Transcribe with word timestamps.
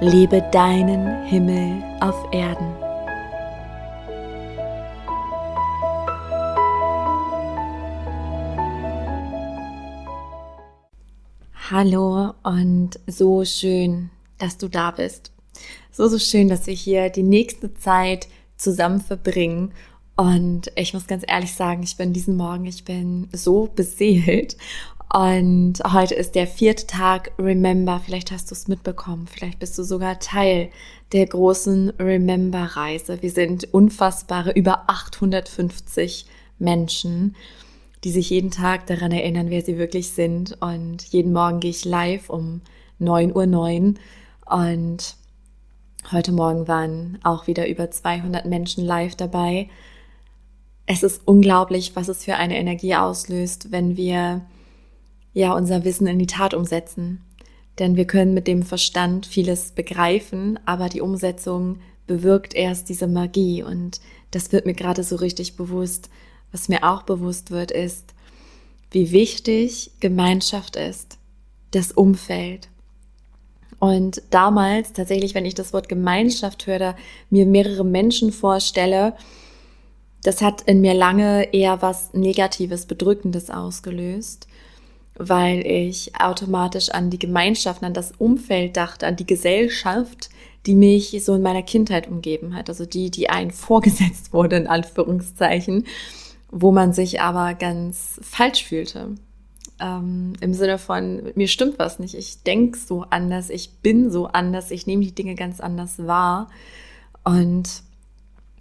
Lebe 0.00 0.42
deinen 0.52 1.24
Himmel 1.24 1.82
auf 2.00 2.30
Erden. 2.30 2.74
Hallo 11.70 12.34
und 12.42 13.00
so 13.06 13.46
schön, 13.46 14.10
dass 14.36 14.58
du 14.58 14.68
da 14.68 14.90
bist. 14.90 15.32
So, 15.90 16.08
so 16.08 16.18
schön, 16.18 16.48
dass 16.48 16.66
wir 16.66 16.74
hier 16.74 17.08
die 17.08 17.22
nächste 17.22 17.72
Zeit 17.72 18.28
zusammen 18.58 19.00
verbringen. 19.00 19.72
Und 20.14 20.70
ich 20.76 20.92
muss 20.92 21.06
ganz 21.06 21.24
ehrlich 21.26 21.54
sagen, 21.54 21.82
ich 21.82 21.96
bin 21.96 22.12
diesen 22.12 22.36
Morgen, 22.36 22.66
ich 22.66 22.84
bin 22.84 23.30
so 23.32 23.66
beseelt 23.74 24.58
und 25.12 25.74
heute 25.92 26.14
ist 26.14 26.34
der 26.34 26.46
vierte 26.46 26.86
Tag 26.86 27.30
Remember. 27.38 28.00
Vielleicht 28.04 28.32
hast 28.32 28.50
du 28.50 28.54
es 28.54 28.66
mitbekommen. 28.66 29.28
Vielleicht 29.28 29.60
bist 29.60 29.78
du 29.78 29.84
sogar 29.84 30.18
Teil 30.18 30.70
der 31.12 31.26
großen 31.26 31.90
Remember-Reise. 31.98 33.22
Wir 33.22 33.30
sind 33.30 33.72
unfassbare 33.72 34.50
über 34.50 34.84
850 34.88 36.26
Menschen, 36.58 37.36
die 38.02 38.10
sich 38.10 38.30
jeden 38.30 38.50
Tag 38.50 38.86
daran 38.86 39.12
erinnern, 39.12 39.48
wer 39.48 39.62
sie 39.62 39.78
wirklich 39.78 40.10
sind. 40.10 40.60
Und 40.60 41.04
jeden 41.04 41.32
Morgen 41.32 41.60
gehe 41.60 41.70
ich 41.70 41.84
live 41.84 42.28
um 42.28 42.60
9.09 43.00 43.34
Uhr. 43.34 43.94
Und 44.58 45.16
heute 46.10 46.32
Morgen 46.32 46.66
waren 46.66 47.18
auch 47.22 47.46
wieder 47.46 47.68
über 47.68 47.90
200 47.90 48.44
Menschen 48.44 48.84
live 48.84 49.14
dabei. 49.14 49.68
Es 50.86 51.04
ist 51.04 51.22
unglaublich, 51.26 51.94
was 51.94 52.08
es 52.08 52.24
für 52.24 52.34
eine 52.34 52.58
Energie 52.58 52.96
auslöst, 52.96 53.70
wenn 53.70 53.96
wir 53.96 54.42
ja 55.36 55.54
unser 55.54 55.84
Wissen 55.84 56.06
in 56.06 56.18
die 56.18 56.26
Tat 56.26 56.54
umsetzen. 56.54 57.20
Denn 57.78 57.94
wir 57.94 58.06
können 58.06 58.32
mit 58.32 58.46
dem 58.46 58.62
Verstand 58.62 59.26
vieles 59.26 59.72
begreifen, 59.72 60.58
aber 60.64 60.88
die 60.88 61.02
Umsetzung 61.02 61.80
bewirkt 62.06 62.54
erst 62.54 62.88
diese 62.88 63.06
Magie. 63.06 63.62
Und 63.62 64.00
das 64.30 64.50
wird 64.50 64.64
mir 64.64 64.72
gerade 64.72 65.04
so 65.04 65.16
richtig 65.16 65.56
bewusst. 65.56 66.08
Was 66.52 66.70
mir 66.70 66.84
auch 66.84 67.02
bewusst 67.02 67.50
wird, 67.50 67.70
ist, 67.70 68.14
wie 68.90 69.12
wichtig 69.12 69.90
Gemeinschaft 70.00 70.74
ist, 70.74 71.18
das 71.72 71.92
Umfeld. 71.92 72.68
Und 73.78 74.22
damals 74.30 74.94
tatsächlich, 74.94 75.34
wenn 75.34 75.44
ich 75.44 75.54
das 75.54 75.74
Wort 75.74 75.90
Gemeinschaft 75.90 76.66
höre, 76.66 76.96
mir 77.28 77.44
mehrere 77.44 77.84
Menschen 77.84 78.32
vorstelle, 78.32 79.14
das 80.22 80.40
hat 80.40 80.62
in 80.62 80.80
mir 80.80 80.94
lange 80.94 81.52
eher 81.52 81.82
was 81.82 82.14
Negatives, 82.14 82.86
Bedrückendes 82.86 83.50
ausgelöst 83.50 84.46
weil 85.18 85.66
ich 85.66 86.12
automatisch 86.18 86.90
an 86.90 87.10
die 87.10 87.18
Gemeinschaft, 87.18 87.82
an 87.82 87.94
das 87.94 88.12
Umfeld 88.18 88.76
dachte, 88.76 89.06
an 89.06 89.16
die 89.16 89.26
Gesellschaft, 89.26 90.30
die 90.66 90.74
mich 90.74 91.16
so 91.24 91.34
in 91.34 91.42
meiner 91.42 91.62
Kindheit 91.62 92.08
umgeben 92.08 92.54
hat. 92.54 92.68
Also 92.68 92.86
die, 92.86 93.10
die 93.10 93.30
einen 93.30 93.50
vorgesetzt 93.52 94.32
wurde, 94.32 94.56
in 94.56 94.66
Anführungszeichen, 94.66 95.86
wo 96.50 96.72
man 96.72 96.92
sich 96.92 97.20
aber 97.20 97.54
ganz 97.54 98.20
falsch 98.22 98.64
fühlte. 98.64 99.14
Ähm, 99.78 100.34
Im 100.40 100.54
Sinne 100.54 100.78
von, 100.78 101.32
mir 101.34 101.48
stimmt 101.48 101.78
was 101.78 101.98
nicht, 101.98 102.14
ich 102.14 102.42
denke 102.42 102.78
so 102.78 103.04
anders, 103.10 103.50
ich 103.50 103.78
bin 103.80 104.10
so 104.10 104.26
anders, 104.26 104.70
ich 104.70 104.86
nehme 104.86 105.04
die 105.04 105.14
Dinge 105.14 105.34
ganz 105.34 105.60
anders 105.60 106.06
wahr. 106.06 106.48
Und 107.24 107.82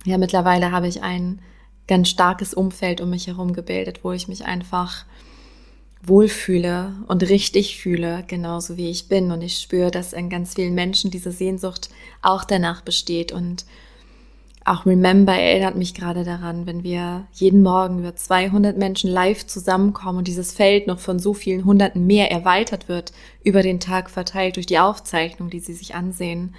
ja, 0.04 0.18
mittlerweile 0.18 0.72
habe 0.72 0.88
ich 0.88 1.04
ein 1.04 1.40
ganz 1.88 2.10
starkes 2.10 2.54
Umfeld 2.54 3.00
um 3.02 3.10
mich 3.10 3.28
herum 3.28 3.54
gebildet, 3.54 4.04
wo 4.04 4.12
ich 4.12 4.28
mich 4.28 4.46
einfach 4.46 5.06
wohlfühle 6.08 6.94
und 7.08 7.24
richtig 7.24 7.80
fühle, 7.80 8.24
genauso 8.28 8.78
wie 8.78 8.90
ich 8.90 9.08
bin. 9.08 9.32
Und 9.32 9.42
ich 9.42 9.58
spüre, 9.58 9.92
dass 9.92 10.14
in 10.14 10.30
ganz 10.30 10.56
vielen 10.56 10.76
Menschen 10.76 11.12
diese 11.12 11.32
Sehnsucht 11.32 11.90
auch 12.22 12.44
danach 12.44 12.82
besteht. 12.82 13.32
Und 13.32 13.66
auch 14.66 14.86
Remember 14.86 15.34
erinnert 15.34 15.76
mich 15.76 15.94
gerade 15.94 16.24
daran, 16.24 16.66
wenn 16.66 16.84
wir 16.84 17.28
jeden 17.34 17.62
Morgen 17.62 18.00
über 18.00 18.16
200 18.16 18.78
Menschen 18.78 19.12
live 19.12 19.46
zusammenkommen 19.46 20.20
und 20.20 20.28
dieses 20.28 20.54
Feld 20.54 20.88
noch 20.88 21.00
von 21.00 21.20
so 21.20 21.34
vielen 21.34 21.66
Hunderten 21.66 22.08
mehr 22.08 22.32
erweitert 22.32 22.90
wird, 22.90 23.12
über 23.44 23.62
den 23.62 23.80
Tag 23.80 24.10
verteilt 24.10 24.56
durch 24.56 24.66
die 24.66 24.80
Aufzeichnung, 24.80 25.50
die 25.50 25.60
sie 25.60 25.74
sich 25.74 25.94
ansehen. 25.94 26.56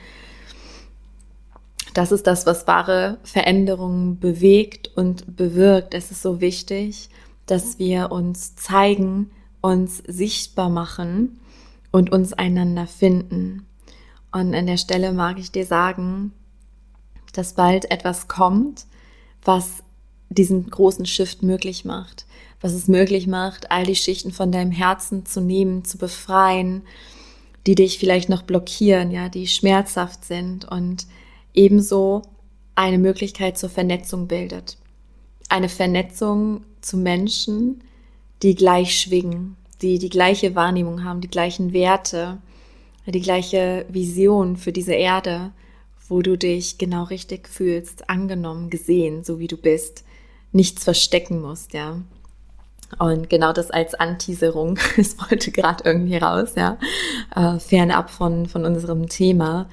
Das 1.94 2.12
ist 2.12 2.26
das, 2.26 2.46
was 2.46 2.66
wahre 2.66 3.18
Veränderungen 3.24 4.20
bewegt 4.20 4.90
und 4.96 5.36
bewirkt. 5.36 5.94
Es 5.94 6.10
ist 6.10 6.22
so 6.22 6.40
wichtig, 6.40 7.08
dass 7.46 7.78
wir 7.78 8.10
uns 8.12 8.56
zeigen, 8.56 9.30
uns 9.60 10.02
sichtbar 10.06 10.68
machen 10.68 11.40
und 11.90 12.12
uns 12.12 12.32
einander 12.32 12.86
finden. 12.86 13.66
Und 14.32 14.54
an 14.54 14.66
der 14.66 14.76
Stelle 14.76 15.12
mag 15.12 15.38
ich 15.38 15.52
dir 15.52 15.64
sagen, 15.64 16.32
dass 17.32 17.54
bald 17.54 17.90
etwas 17.90 18.28
kommt, 18.28 18.86
was 19.44 19.82
diesen 20.28 20.68
großen 20.68 21.06
Shift 21.06 21.42
möglich 21.42 21.84
macht, 21.84 22.26
was 22.60 22.72
es 22.72 22.88
möglich 22.88 23.26
macht, 23.26 23.70
all 23.70 23.84
die 23.84 23.96
Schichten 23.96 24.32
von 24.32 24.50
deinem 24.50 24.72
Herzen 24.72 25.24
zu 25.24 25.40
nehmen, 25.40 25.84
zu 25.84 25.98
befreien, 25.98 26.82
die 27.66 27.74
dich 27.74 27.98
vielleicht 27.98 28.28
noch 28.28 28.42
blockieren, 28.42 29.10
ja, 29.10 29.28
die 29.28 29.46
schmerzhaft 29.46 30.24
sind 30.24 30.64
und 30.64 31.06
ebenso 31.54 32.22
eine 32.74 32.98
Möglichkeit 32.98 33.58
zur 33.58 33.70
Vernetzung 33.70 34.28
bildet. 34.28 34.76
Eine 35.48 35.68
Vernetzung 35.68 36.62
zu 36.80 36.96
Menschen, 36.96 37.82
die 38.42 38.54
gleich 38.54 38.98
schwingen, 39.00 39.56
die 39.82 39.98
die 39.98 40.08
gleiche 40.08 40.54
Wahrnehmung 40.54 41.04
haben, 41.04 41.20
die 41.20 41.30
gleichen 41.30 41.72
Werte, 41.72 42.38
die 43.06 43.20
gleiche 43.20 43.86
Vision 43.88 44.56
für 44.56 44.72
diese 44.72 44.94
Erde, 44.94 45.52
wo 46.08 46.22
du 46.22 46.36
dich 46.36 46.78
genau 46.78 47.04
richtig 47.04 47.48
fühlst, 47.48 48.08
angenommen, 48.08 48.70
gesehen, 48.70 49.24
so 49.24 49.38
wie 49.38 49.48
du 49.48 49.56
bist, 49.56 50.04
nichts 50.52 50.84
verstecken 50.84 51.40
musst, 51.40 51.72
ja. 51.72 52.00
Und 52.98 53.28
genau 53.28 53.52
das 53.52 53.70
als 53.70 53.94
Anteaserung, 53.94 54.78
es 54.96 55.18
wollte 55.18 55.50
gerade 55.50 55.84
irgendwie 55.84 56.16
raus, 56.16 56.52
ja, 56.56 56.78
äh, 57.34 57.58
fernab 57.58 58.10
von, 58.10 58.46
von 58.46 58.64
unserem 58.64 59.08
Thema. 59.08 59.68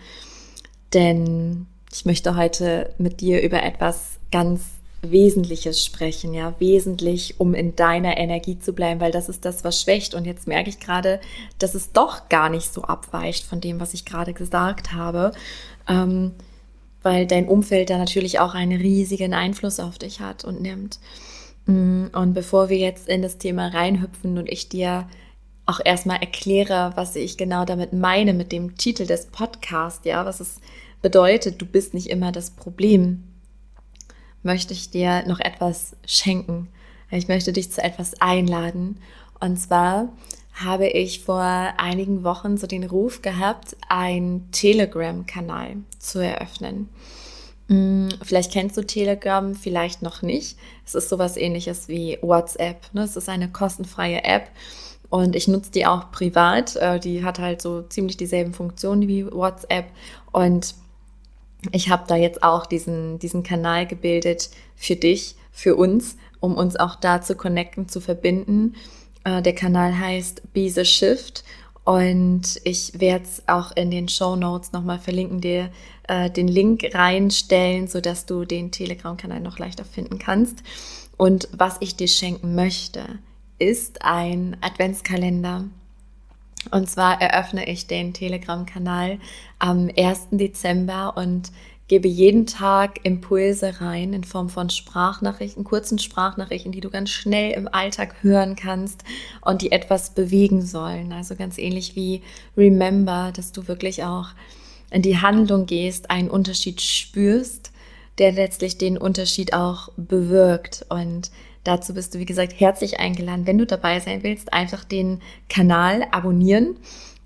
Denn 0.94 1.68
ich 1.92 2.06
möchte 2.06 2.36
heute 2.36 2.94
mit 2.98 3.22
dir 3.22 3.42
über 3.42 3.62
etwas 3.64 4.20
ganz 4.32 4.62
Wesentliches 5.04 5.84
sprechen, 5.84 6.34
ja, 6.34 6.56
wesentlich, 6.60 7.40
um 7.40 7.54
in 7.54 7.76
deiner 7.76 8.18
Energie 8.18 8.58
zu 8.58 8.74
bleiben, 8.74 9.02
weil 9.02 9.12
das 9.12 9.30
ist 9.30 9.46
das, 9.46 9.64
was 9.64 9.82
schwächt. 9.82 10.14
Und 10.16 10.26
jetzt 10.26 10.48
merke 10.48 10.70
ich 10.70 10.80
gerade, 10.80 11.20
dass 11.60 11.76
es 11.76 11.92
doch 11.92 12.30
gar 12.30 12.50
nicht 12.50 12.74
so 12.74 12.84
abweicht 12.84 13.46
von 13.46 13.62
dem, 13.62 13.80
was 13.80 13.94
ich 13.94 14.06
gerade 14.06 14.34
gesagt 14.34 14.94
habe, 14.94 15.34
ähm, 15.88 16.32
weil 17.02 17.28
dein 17.28 17.48
Umfeld 17.48 17.90
da 17.90 17.98
natürlich 17.98 18.40
auch 18.40 18.54
einen 18.54 18.80
riesigen 18.80 19.34
Einfluss 19.34 19.80
auf 19.80 19.98
dich 19.98 20.22
hat 20.22 20.46
und 20.46 20.62
nimmt. 20.62 21.00
Mm, 21.66 22.06
und 22.14 22.34
bevor 22.34 22.70
wir 22.70 22.78
jetzt 22.78 23.10
in 23.10 23.22
das 23.22 23.38
Thema 23.38 23.68
reinhüpfen 23.68 24.38
und 24.38 24.50
ich 24.50 24.70
dir 24.70 25.08
auch 25.66 25.80
erstmal 25.84 26.18
erkläre, 26.18 26.94
was 26.96 27.16
ich 27.16 27.38
genau 27.38 27.66
damit 27.66 27.94
meine 27.94 28.34
mit 28.34 28.52
dem 28.52 28.78
Titel 28.78 29.06
des 29.06 29.28
Podcasts, 29.28 30.06
ja, 30.06 30.26
was 30.26 30.40
es 30.40 30.60
bedeutet, 31.02 31.62
du 31.62 31.66
bist 31.66 31.94
nicht 31.94 32.10
immer 32.10 32.32
das 32.32 32.52
Problem 32.52 33.24
möchte 34.44 34.74
ich 34.74 34.90
dir 34.90 35.26
noch 35.28 35.40
etwas 35.40 35.96
schenken. 36.06 36.70
Ich 37.10 37.28
möchte 37.28 37.54
dich 37.54 37.72
zu 37.72 37.82
etwas 37.82 38.20
einladen. 38.22 39.00
Und 39.40 39.58
zwar 39.58 40.10
habe 40.54 40.88
ich 40.88 41.24
vor 41.24 41.42
einigen 41.42 42.24
Wochen 42.24 42.58
so 42.58 42.68
den 42.68 42.84
Ruf 42.84 43.22
gehabt, 43.22 43.76
einen 43.90 44.52
Telegram-Kanal 44.52 45.78
zu 46.00 46.20
eröffnen. 46.20 46.90
Hm, 47.70 48.10
vielleicht 48.22 48.52
kennst 48.52 48.78
du 48.78 48.86
Telegram, 48.86 49.56
vielleicht 49.56 50.02
noch 50.02 50.22
nicht. 50.22 50.58
Es 50.86 50.96
ist 50.96 51.10
sowas 51.10 51.38
ähnliches 51.38 51.88
wie 51.88 52.20
WhatsApp. 52.22 52.94
Ne? 52.94 53.04
Es 53.04 53.16
ist 53.16 53.30
eine 53.30 53.50
kostenfreie 53.50 54.24
App 54.24 54.50
und 55.10 55.36
ich 55.36 55.48
nutze 55.48 55.72
die 55.72 55.86
auch 55.86 56.12
privat. 56.12 56.76
Äh, 56.76 57.00
die 57.00 57.24
hat 57.24 57.40
halt 57.40 57.62
so 57.62 57.82
ziemlich 57.84 58.18
dieselben 58.18 58.54
Funktionen 58.54 59.08
wie 59.08 59.26
WhatsApp 59.26 59.86
und 60.32 60.76
ich 61.72 61.90
habe 61.90 62.04
da 62.08 62.16
jetzt 62.16 62.44
auch 62.44 62.66
diesen, 62.66 63.20
diesen 63.20 63.44
Kanal 63.44 63.88
gebildet 63.88 64.50
für 64.76 64.96
dich, 64.96 65.36
für 65.52 65.76
uns, 65.76 66.18
um 66.40 66.56
uns 66.56 66.76
auch 66.76 66.96
da 66.96 67.22
zu 67.22 67.36
connecten, 67.36 67.88
zu 67.88 68.02
verbinden. 68.02 68.76
Äh, 69.24 69.42
der 69.42 69.56
Kanal 69.56 69.98
heißt 69.98 70.54
Be 70.54 70.70
the 70.70 70.86
Shift 70.86 71.44
Und 71.86 72.60
ich 72.64 73.00
werde 73.00 73.26
es 73.26 73.44
auch 73.48 73.76
in 73.76 73.92
den 73.92 74.10
Show 74.10 74.36
Notes 74.36 74.72
nochmal 74.72 75.00
verlinken, 75.00 75.42
dir 75.42 75.70
äh, 76.08 76.30
den 76.30 76.48
Link 76.48 76.84
reinstellen, 76.94 77.88
sodass 77.88 78.26
du 78.26 78.46
den 78.46 78.72
Telegram-Kanal 78.72 79.40
noch 79.40 79.60
leichter 79.60 79.86
finden 79.86 80.20
kannst. 80.20 80.64
Und 81.18 81.48
was 81.52 81.78
ich 81.80 81.96
dir 81.96 82.08
schenken 82.08 82.56
möchte, 82.56 83.20
ist 83.60 84.02
ein 84.04 84.58
Adventskalender. 84.62 85.66
Und 86.72 86.90
zwar 86.90 87.22
eröffne 87.22 87.68
ich 87.68 87.88
den 87.88 88.14
Telegram-Kanal 88.14 89.20
am 89.60 89.90
1. 89.96 90.30
Dezember 90.32 91.18
und 91.18 91.52
gebe 91.88 92.08
jeden 92.08 92.46
Tag 92.46 93.00
Impulse 93.04 93.82
rein 93.82 94.14
in 94.14 94.24
Form 94.24 94.50
von 94.50 94.70
Sprachnachrichten, 94.70 95.64
kurzen 95.64 96.00
Sprachnachrichten, 96.00 96.72
die 96.72 96.80
du 96.80 96.90
ganz 96.90 97.10
schnell 97.10 97.52
im 97.52 97.68
Alltag 97.68 98.16
hören 98.22 98.56
kannst 98.56 99.04
und 99.42 99.62
die 99.62 99.72
etwas 99.72 100.12
bewegen 100.12 100.62
sollen. 100.62 101.12
Also 101.12 101.36
ganz 101.36 101.58
ähnlich 101.58 101.96
wie 101.96 102.22
Remember, 102.56 103.32
dass 103.36 103.52
du 103.52 103.68
wirklich 103.68 104.04
auch 104.04 104.30
in 104.92 105.02
die 105.02 105.20
Handlung 105.20 105.66
gehst, 105.66 106.10
einen 106.10 106.30
Unterschied 106.30 106.82
spürst, 106.82 107.72
der 108.18 108.32
letztlich 108.32 108.78
den 108.78 108.98
Unterschied 108.98 109.54
auch 109.54 109.90
bewirkt. 109.98 110.86
Und 110.90 111.32
dazu 111.64 111.94
bist 111.94 112.14
du, 112.14 112.20
wie 112.20 112.26
gesagt, 112.26 112.60
herzlich 112.60 113.00
eingeladen. 113.00 113.48
Wenn 113.48 113.58
du 113.58 113.66
dabei 113.66 114.00
sein 114.00 114.24
willst, 114.24 114.54
einfach 114.54 114.84
den 114.84 115.22
Kanal 115.50 116.06
abonnieren 116.12 116.76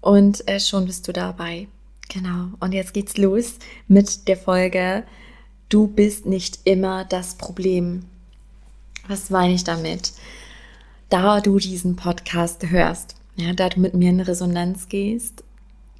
und 0.02 0.48
äh, 0.48 0.60
schon 0.60 0.86
bist 0.86 1.08
du 1.08 1.14
dabei. 1.14 1.68
Genau. 2.10 2.50
Und 2.60 2.74
jetzt 2.74 2.94
geht's 2.94 3.18
los 3.18 3.56
mit 3.88 4.28
der 4.28 4.38
Folge. 4.38 5.04
Du 5.70 5.88
bist 5.88 6.26
nicht 6.26 6.60
immer 6.64 7.06
das 7.06 7.36
Problem. 7.36 8.06
Was 9.08 9.30
meine 9.30 9.54
ich 9.54 9.64
damit? 9.64 10.14
Da 11.10 11.42
du 11.42 11.58
diesen 11.58 11.96
Podcast 11.96 12.70
hörst, 12.70 13.16
ja, 13.36 13.54
da 13.54 13.70
du 13.70 13.80
mit 13.80 13.94
mir 13.94 14.10
in 14.10 14.20
Resonanz 14.20 14.90
gehst, 14.90 15.44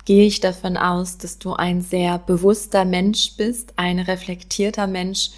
gehe 0.06 0.26
ich 0.26 0.40
davon 0.40 0.78
aus, 0.78 1.18
dass 1.18 1.38
du 1.38 1.54
ein 1.54 1.82
sehr 1.82 2.18
bewusster 2.18 2.86
Mensch 2.86 3.34
bist, 3.38 3.74
ein 3.76 4.00
reflektierter 4.00 4.88
Mensch, 4.88 5.32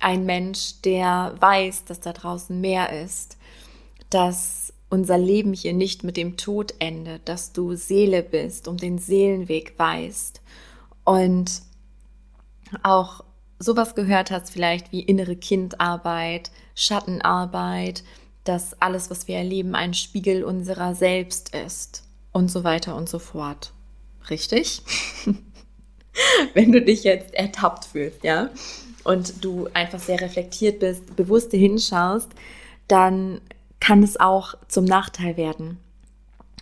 ein 0.00 0.26
Mensch, 0.26 0.80
der 0.82 1.34
weiß, 1.38 1.84
dass 1.84 2.00
da 2.00 2.12
draußen 2.12 2.60
mehr 2.60 2.92
ist, 3.02 3.36
dass 4.10 4.72
unser 4.88 5.18
Leben 5.18 5.52
hier 5.52 5.72
nicht 5.72 6.04
mit 6.04 6.16
dem 6.16 6.36
Tod 6.36 6.74
endet, 6.78 7.28
dass 7.28 7.52
du 7.52 7.74
Seele 7.74 8.22
bist, 8.22 8.68
um 8.68 8.76
den 8.76 8.98
Seelenweg 8.98 9.74
weißt 9.78 10.40
und 11.04 11.62
auch 12.82 13.24
sowas 13.58 13.94
gehört 13.94 14.30
hast, 14.30 14.50
vielleicht 14.50 14.92
wie 14.92 15.00
innere 15.00 15.36
Kindarbeit, 15.36 16.50
Schattenarbeit, 16.74 18.04
dass 18.44 18.80
alles, 18.80 19.10
was 19.10 19.28
wir 19.28 19.36
erleben, 19.36 19.74
ein 19.74 19.94
Spiegel 19.94 20.44
unserer 20.44 20.94
selbst 20.94 21.54
ist 21.54 22.04
und 22.32 22.50
so 22.50 22.64
weiter 22.64 22.96
und 22.96 23.08
so 23.08 23.18
fort. 23.18 23.72
Richtig? 24.30 24.82
Wenn 26.54 26.72
du 26.72 26.82
dich 26.82 27.04
jetzt 27.04 27.34
ertappt 27.34 27.86
fühlst, 27.86 28.24
ja, 28.24 28.50
und 29.06 29.44
du 29.44 29.68
einfach 29.72 30.00
sehr 30.00 30.20
reflektiert 30.20 30.80
bist, 30.80 31.14
bewusst 31.16 31.52
hinschaust, 31.52 32.28
dann 32.88 33.40
kann 33.80 34.02
es 34.02 34.18
auch 34.18 34.54
zum 34.68 34.84
Nachteil 34.84 35.36
werden. 35.36 35.78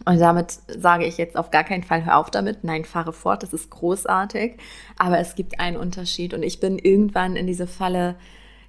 Und 0.04 0.18
damit 0.18 0.58
sage 0.66 1.06
ich 1.06 1.16
jetzt 1.16 1.36
auf 1.36 1.50
gar 1.50 1.64
keinen 1.64 1.84
Fall, 1.84 2.04
hör 2.04 2.18
auf 2.18 2.30
damit. 2.30 2.64
Nein, 2.64 2.84
fahre 2.84 3.12
fort, 3.12 3.42
das 3.42 3.52
ist 3.52 3.70
großartig. 3.70 4.56
Aber 4.98 5.18
es 5.18 5.34
gibt 5.34 5.60
einen 5.60 5.76
Unterschied. 5.76 6.34
Und 6.34 6.42
ich 6.42 6.60
bin 6.60 6.78
irgendwann 6.78 7.36
in 7.36 7.46
diese 7.46 7.66
Falle 7.66 8.16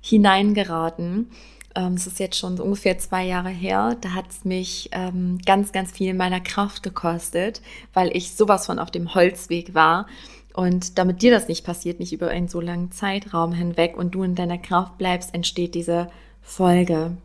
hineingeraten. 0.02 1.30
Ähm, 1.76 1.96
es 1.96 2.08
ist 2.08 2.20
jetzt 2.20 2.38
schon 2.38 2.60
ungefähr 2.60 2.98
zwei 3.00 3.26
Jahre 3.26 3.50
her. 3.50 3.98
Da 4.00 4.14
hat 4.14 4.30
es 4.30 4.46
mich 4.46 4.90
ähm, 4.94 5.40
ganz, 5.46 5.72
ganz 5.72 5.92
viel 5.92 6.14
meiner 6.14 6.40
Kraft 6.40 6.84
gekostet, 6.84 7.62
weil 7.94 8.16
ich 8.16 8.36
sowas 8.36 8.68
von 8.68 8.80
auf 8.80 8.92
dem 8.92 9.14
Holzweg 9.14 9.74
war. 9.74 10.08
Und 10.56 10.98
damit 10.98 11.22
dir 11.22 11.32
das 11.32 11.50
nicht 11.50 11.66
passiert, 11.66 12.00
nicht 12.00 12.14
über 12.14 12.30
einen 12.30 12.48
so 12.48 12.62
langen 12.62 12.90
Zeitraum 12.90 13.52
hinweg 13.52 13.98
und 13.98 14.16
du 14.16 14.24
in 14.24 14.36
deiner 14.36 14.58
Kraft 14.58 14.98
bleibst, 14.98 15.34
entsteht 15.34 15.76
diese 15.76 16.08
Folge. 16.42 17.18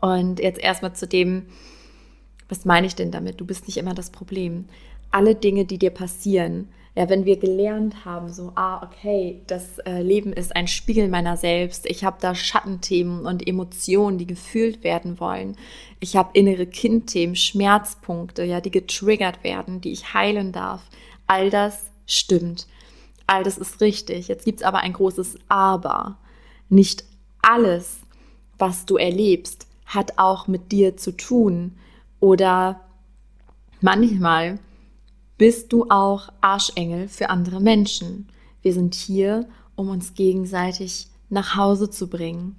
Und 0.00 0.40
jetzt 0.40 0.58
erstmal 0.58 0.92
zu 0.92 1.06
dem, 1.06 1.44
was 2.48 2.64
meine 2.64 2.88
ich 2.88 2.96
denn 2.96 3.12
damit? 3.12 3.40
Du 3.40 3.46
bist 3.46 3.68
nicht 3.68 3.76
immer 3.76 3.94
das 3.94 4.10
Problem. 4.10 4.64
Alle 5.12 5.36
Dinge, 5.36 5.66
die 5.66 5.78
dir 5.78 5.90
passieren, 5.90 6.68
ja, 6.96 7.08
wenn 7.08 7.26
wir 7.26 7.36
gelernt 7.38 8.04
haben, 8.04 8.32
so, 8.32 8.50
ah, 8.56 8.82
okay, 8.82 9.42
das 9.46 9.78
äh, 9.80 10.02
Leben 10.02 10.32
ist 10.32 10.56
ein 10.56 10.66
Spiegel 10.66 11.06
meiner 11.06 11.36
selbst. 11.36 11.86
Ich 11.86 12.02
habe 12.02 12.16
da 12.20 12.34
Schattenthemen 12.34 13.24
und 13.24 13.46
Emotionen, 13.46 14.18
die 14.18 14.26
gefühlt 14.26 14.82
werden 14.82 15.20
wollen. 15.20 15.56
Ich 16.00 16.16
habe 16.16 16.30
innere 16.32 16.66
Kindthemen, 16.66 17.36
Schmerzpunkte, 17.36 18.42
ja, 18.42 18.60
die 18.60 18.72
getriggert 18.72 19.44
werden, 19.44 19.80
die 19.80 19.92
ich 19.92 20.12
heilen 20.12 20.50
darf. 20.50 20.82
All 21.28 21.50
das 21.50 21.84
stimmt. 22.06 22.66
All 23.26 23.42
das 23.42 23.58
ist 23.58 23.80
richtig. 23.80 24.28
Jetzt 24.28 24.44
gibt 24.44 24.60
es 24.60 24.66
aber 24.66 24.78
ein 24.78 24.92
großes 24.92 25.38
Aber. 25.48 26.18
Nicht 26.68 27.04
alles, 27.42 27.98
was 28.58 28.86
du 28.86 28.96
erlebst, 28.96 29.66
hat 29.84 30.18
auch 30.18 30.46
mit 30.46 30.72
dir 30.72 30.96
zu 30.96 31.16
tun. 31.16 31.72
Oder 32.20 32.80
manchmal 33.80 34.58
bist 35.38 35.72
du 35.72 35.86
auch 35.90 36.28
Arschengel 36.40 37.08
für 37.08 37.30
andere 37.30 37.60
Menschen. 37.60 38.28
Wir 38.62 38.72
sind 38.72 38.94
hier, 38.94 39.48
um 39.74 39.90
uns 39.90 40.14
gegenseitig 40.14 41.08
nach 41.28 41.56
Hause 41.56 41.90
zu 41.90 42.08
bringen. 42.08 42.56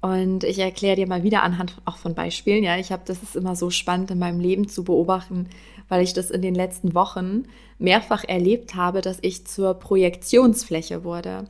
Und 0.00 0.44
ich 0.44 0.58
erkläre 0.58 0.96
dir 0.96 1.08
mal 1.08 1.24
wieder 1.24 1.42
anhand 1.42 1.80
auch 1.84 1.96
von 1.96 2.14
Beispielen. 2.14 2.62
Ja, 2.62 2.76
ich 2.76 2.92
habe, 2.92 3.02
das 3.04 3.22
ist 3.22 3.34
immer 3.34 3.56
so 3.56 3.70
spannend 3.70 4.10
in 4.10 4.18
meinem 4.18 4.38
Leben 4.38 4.68
zu 4.68 4.84
beobachten, 4.84 5.48
weil 5.88 6.02
ich 6.02 6.12
das 6.12 6.30
in 6.30 6.42
den 6.42 6.54
letzten 6.54 6.94
Wochen 6.94 7.44
mehrfach 7.78 8.24
erlebt 8.24 8.74
habe, 8.74 9.00
dass 9.00 9.18
ich 9.22 9.46
zur 9.46 9.74
Projektionsfläche 9.74 11.04
wurde. 11.04 11.44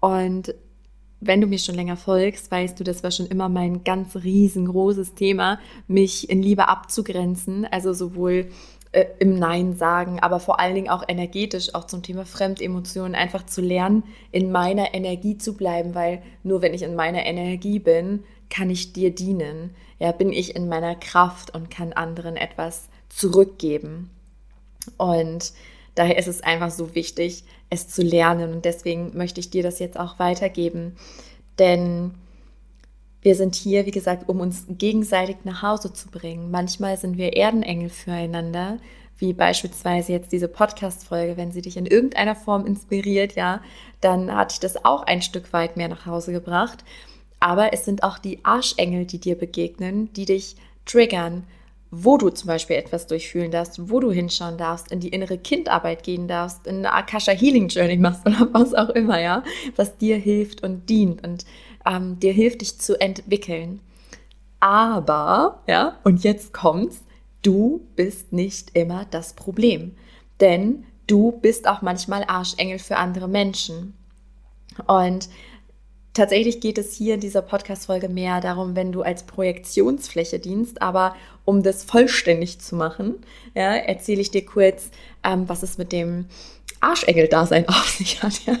Und 0.00 0.54
wenn 1.20 1.40
du 1.40 1.46
mir 1.46 1.58
schon 1.58 1.74
länger 1.74 1.96
folgst, 1.96 2.50
weißt 2.50 2.78
du, 2.78 2.84
das 2.84 3.02
war 3.02 3.10
schon 3.10 3.26
immer 3.26 3.48
mein 3.48 3.84
ganz 3.84 4.16
riesengroßes 4.16 5.14
Thema, 5.14 5.58
mich 5.88 6.28
in 6.28 6.42
Liebe 6.42 6.68
abzugrenzen, 6.68 7.64
also 7.64 7.92
sowohl 7.92 8.50
äh, 8.92 9.06
im 9.18 9.38
Nein 9.38 9.74
sagen, 9.74 10.20
aber 10.20 10.40
vor 10.40 10.60
allen 10.60 10.74
Dingen 10.74 10.90
auch 10.90 11.04
energetisch, 11.06 11.74
auch 11.74 11.86
zum 11.86 12.02
Thema 12.02 12.24
Fremdemotionen, 12.24 13.14
einfach 13.14 13.46
zu 13.46 13.60
lernen, 13.60 14.04
in 14.30 14.52
meiner 14.52 14.94
Energie 14.94 15.38
zu 15.38 15.54
bleiben, 15.54 15.94
weil 15.94 16.22
nur 16.42 16.62
wenn 16.62 16.74
ich 16.74 16.82
in 16.82 16.94
meiner 16.94 17.24
Energie 17.24 17.78
bin, 17.78 18.24
kann 18.48 18.70
ich 18.70 18.92
dir 18.92 19.14
dienen. 19.14 19.74
Ja, 19.98 20.12
bin 20.12 20.32
ich 20.32 20.54
in 20.54 20.68
meiner 20.68 20.94
Kraft 20.94 21.54
und 21.54 21.70
kann 21.70 21.92
anderen 21.92 22.36
etwas 22.36 22.88
zurückgeben. 23.08 24.10
Und 24.96 25.52
daher 25.94 26.18
ist 26.18 26.28
es 26.28 26.42
einfach 26.42 26.70
so 26.70 26.94
wichtig, 26.94 27.44
es 27.70 27.88
zu 27.88 28.02
lernen. 28.02 28.52
Und 28.52 28.64
deswegen 28.64 29.16
möchte 29.16 29.40
ich 29.40 29.50
dir 29.50 29.62
das 29.62 29.78
jetzt 29.78 29.98
auch 29.98 30.18
weitergeben. 30.18 30.96
Denn 31.58 32.14
wir 33.22 33.34
sind 33.34 33.54
hier, 33.56 33.86
wie 33.86 33.90
gesagt, 33.90 34.28
um 34.28 34.40
uns 34.40 34.66
gegenseitig 34.68 35.38
nach 35.44 35.62
Hause 35.62 35.92
zu 35.92 36.08
bringen. 36.08 36.50
Manchmal 36.50 36.96
sind 36.96 37.16
wir 37.16 37.36
Erdenengel 37.36 37.88
füreinander, 37.88 38.78
wie 39.18 39.32
beispielsweise 39.32 40.12
jetzt 40.12 40.30
diese 40.30 40.48
Podcast-Folge, 40.48 41.36
wenn 41.36 41.50
sie 41.50 41.62
dich 41.62 41.76
in 41.76 41.86
irgendeiner 41.86 42.36
Form 42.36 42.66
inspiriert, 42.66 43.34
ja, 43.34 43.62
dann 44.00 44.32
hat 44.32 44.52
dich 44.52 44.60
das 44.60 44.84
auch 44.84 45.02
ein 45.04 45.22
Stück 45.22 45.52
weit 45.52 45.76
mehr 45.76 45.88
nach 45.88 46.06
Hause 46.06 46.32
gebracht. 46.32 46.84
Aber 47.40 47.72
es 47.72 47.84
sind 47.84 48.02
auch 48.02 48.18
die 48.18 48.44
Arschengel, 48.44 49.06
die 49.06 49.18
dir 49.18 49.36
begegnen, 49.36 50.12
die 50.12 50.26
dich 50.26 50.56
triggern, 50.84 51.44
wo 51.90 52.16
du 52.16 52.30
zum 52.30 52.48
Beispiel 52.48 52.76
etwas 52.76 53.06
durchfühlen 53.06 53.50
darfst, 53.50 53.90
wo 53.90 54.00
du 54.00 54.10
hinschauen 54.10 54.58
darfst, 54.58 54.90
in 54.90 55.00
die 55.00 55.08
innere 55.08 55.38
Kindarbeit 55.38 56.02
gehen 56.02 56.28
darfst, 56.28 56.66
in 56.66 56.78
eine 56.78 56.92
Akasha 56.92 57.32
Healing 57.32 57.68
Journey 57.68 57.96
machst 57.96 58.26
oder 58.26 58.48
was 58.52 58.74
auch 58.74 58.90
immer, 58.90 59.20
ja, 59.20 59.42
was 59.76 59.96
dir 59.96 60.16
hilft 60.16 60.62
und 60.62 60.88
dient 60.88 61.26
und 61.26 61.44
ähm, 61.86 62.18
dir 62.18 62.32
hilft, 62.32 62.60
dich 62.60 62.78
zu 62.78 63.00
entwickeln. 63.00 63.80
Aber, 64.60 65.62
ja, 65.66 65.98
und 66.02 66.24
jetzt 66.24 66.52
kommt's, 66.52 67.02
du 67.42 67.86
bist 67.94 68.32
nicht 68.32 68.70
immer 68.74 69.06
das 69.10 69.34
Problem. 69.34 69.94
Denn 70.40 70.84
du 71.06 71.32
bist 71.32 71.68
auch 71.68 71.82
manchmal 71.82 72.24
Arschengel 72.26 72.78
für 72.78 72.96
andere 72.96 73.28
Menschen. 73.28 73.94
Und 74.86 75.28
Tatsächlich 76.16 76.60
geht 76.60 76.78
es 76.78 76.94
hier 76.94 77.12
in 77.12 77.20
dieser 77.20 77.42
Podcast-Folge 77.42 78.08
mehr 78.08 78.40
darum, 78.40 78.74
wenn 78.74 78.90
du 78.90 79.02
als 79.02 79.24
Projektionsfläche 79.24 80.38
dienst, 80.38 80.80
aber 80.80 81.14
um 81.44 81.62
das 81.62 81.84
vollständig 81.84 82.58
zu 82.58 82.74
machen, 82.74 83.16
ja, 83.54 83.74
erzähle 83.74 84.22
ich 84.22 84.30
dir 84.30 84.46
kurz, 84.46 84.88
ähm, 85.22 85.46
was 85.46 85.62
es 85.62 85.76
mit 85.76 85.92
dem 85.92 86.24
Arschengel-Dasein 86.80 87.68
auf 87.68 87.90
sich 87.90 88.22
hat. 88.22 88.46
Ja? 88.46 88.56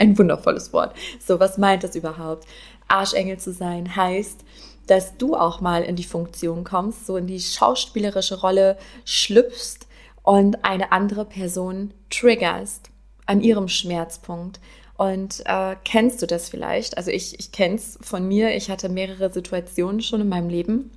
Ein 0.00 0.18
wundervolles 0.18 0.72
Wort. 0.72 0.96
So, 1.24 1.38
was 1.38 1.58
meint 1.58 1.84
das 1.84 1.94
überhaupt? 1.94 2.44
Arschengel 2.88 3.38
zu 3.38 3.52
sein 3.52 3.94
heißt, 3.94 4.40
dass 4.88 5.16
du 5.18 5.36
auch 5.36 5.60
mal 5.60 5.84
in 5.84 5.94
die 5.94 6.02
Funktion 6.02 6.64
kommst, 6.64 7.06
so 7.06 7.16
in 7.16 7.28
die 7.28 7.38
schauspielerische 7.38 8.40
Rolle 8.40 8.78
schlüpfst 9.04 9.86
und 10.24 10.64
eine 10.64 10.90
andere 10.90 11.24
Person 11.24 11.94
triggerst 12.10 12.90
an 13.26 13.42
ihrem 13.42 13.68
Schmerzpunkt 13.68 14.58
und 14.96 15.42
äh, 15.44 15.76
kennst 15.84 16.22
du 16.22 16.26
das 16.26 16.48
vielleicht? 16.48 16.96
Also 16.96 17.10
ich, 17.10 17.38
ich 17.38 17.52
kenne 17.52 17.74
es 17.74 17.98
von 18.00 18.26
mir. 18.26 18.54
Ich 18.56 18.70
hatte 18.70 18.88
mehrere 18.88 19.30
Situationen 19.30 20.00
schon 20.00 20.22
in 20.22 20.28
meinem 20.28 20.48
Leben, 20.48 20.90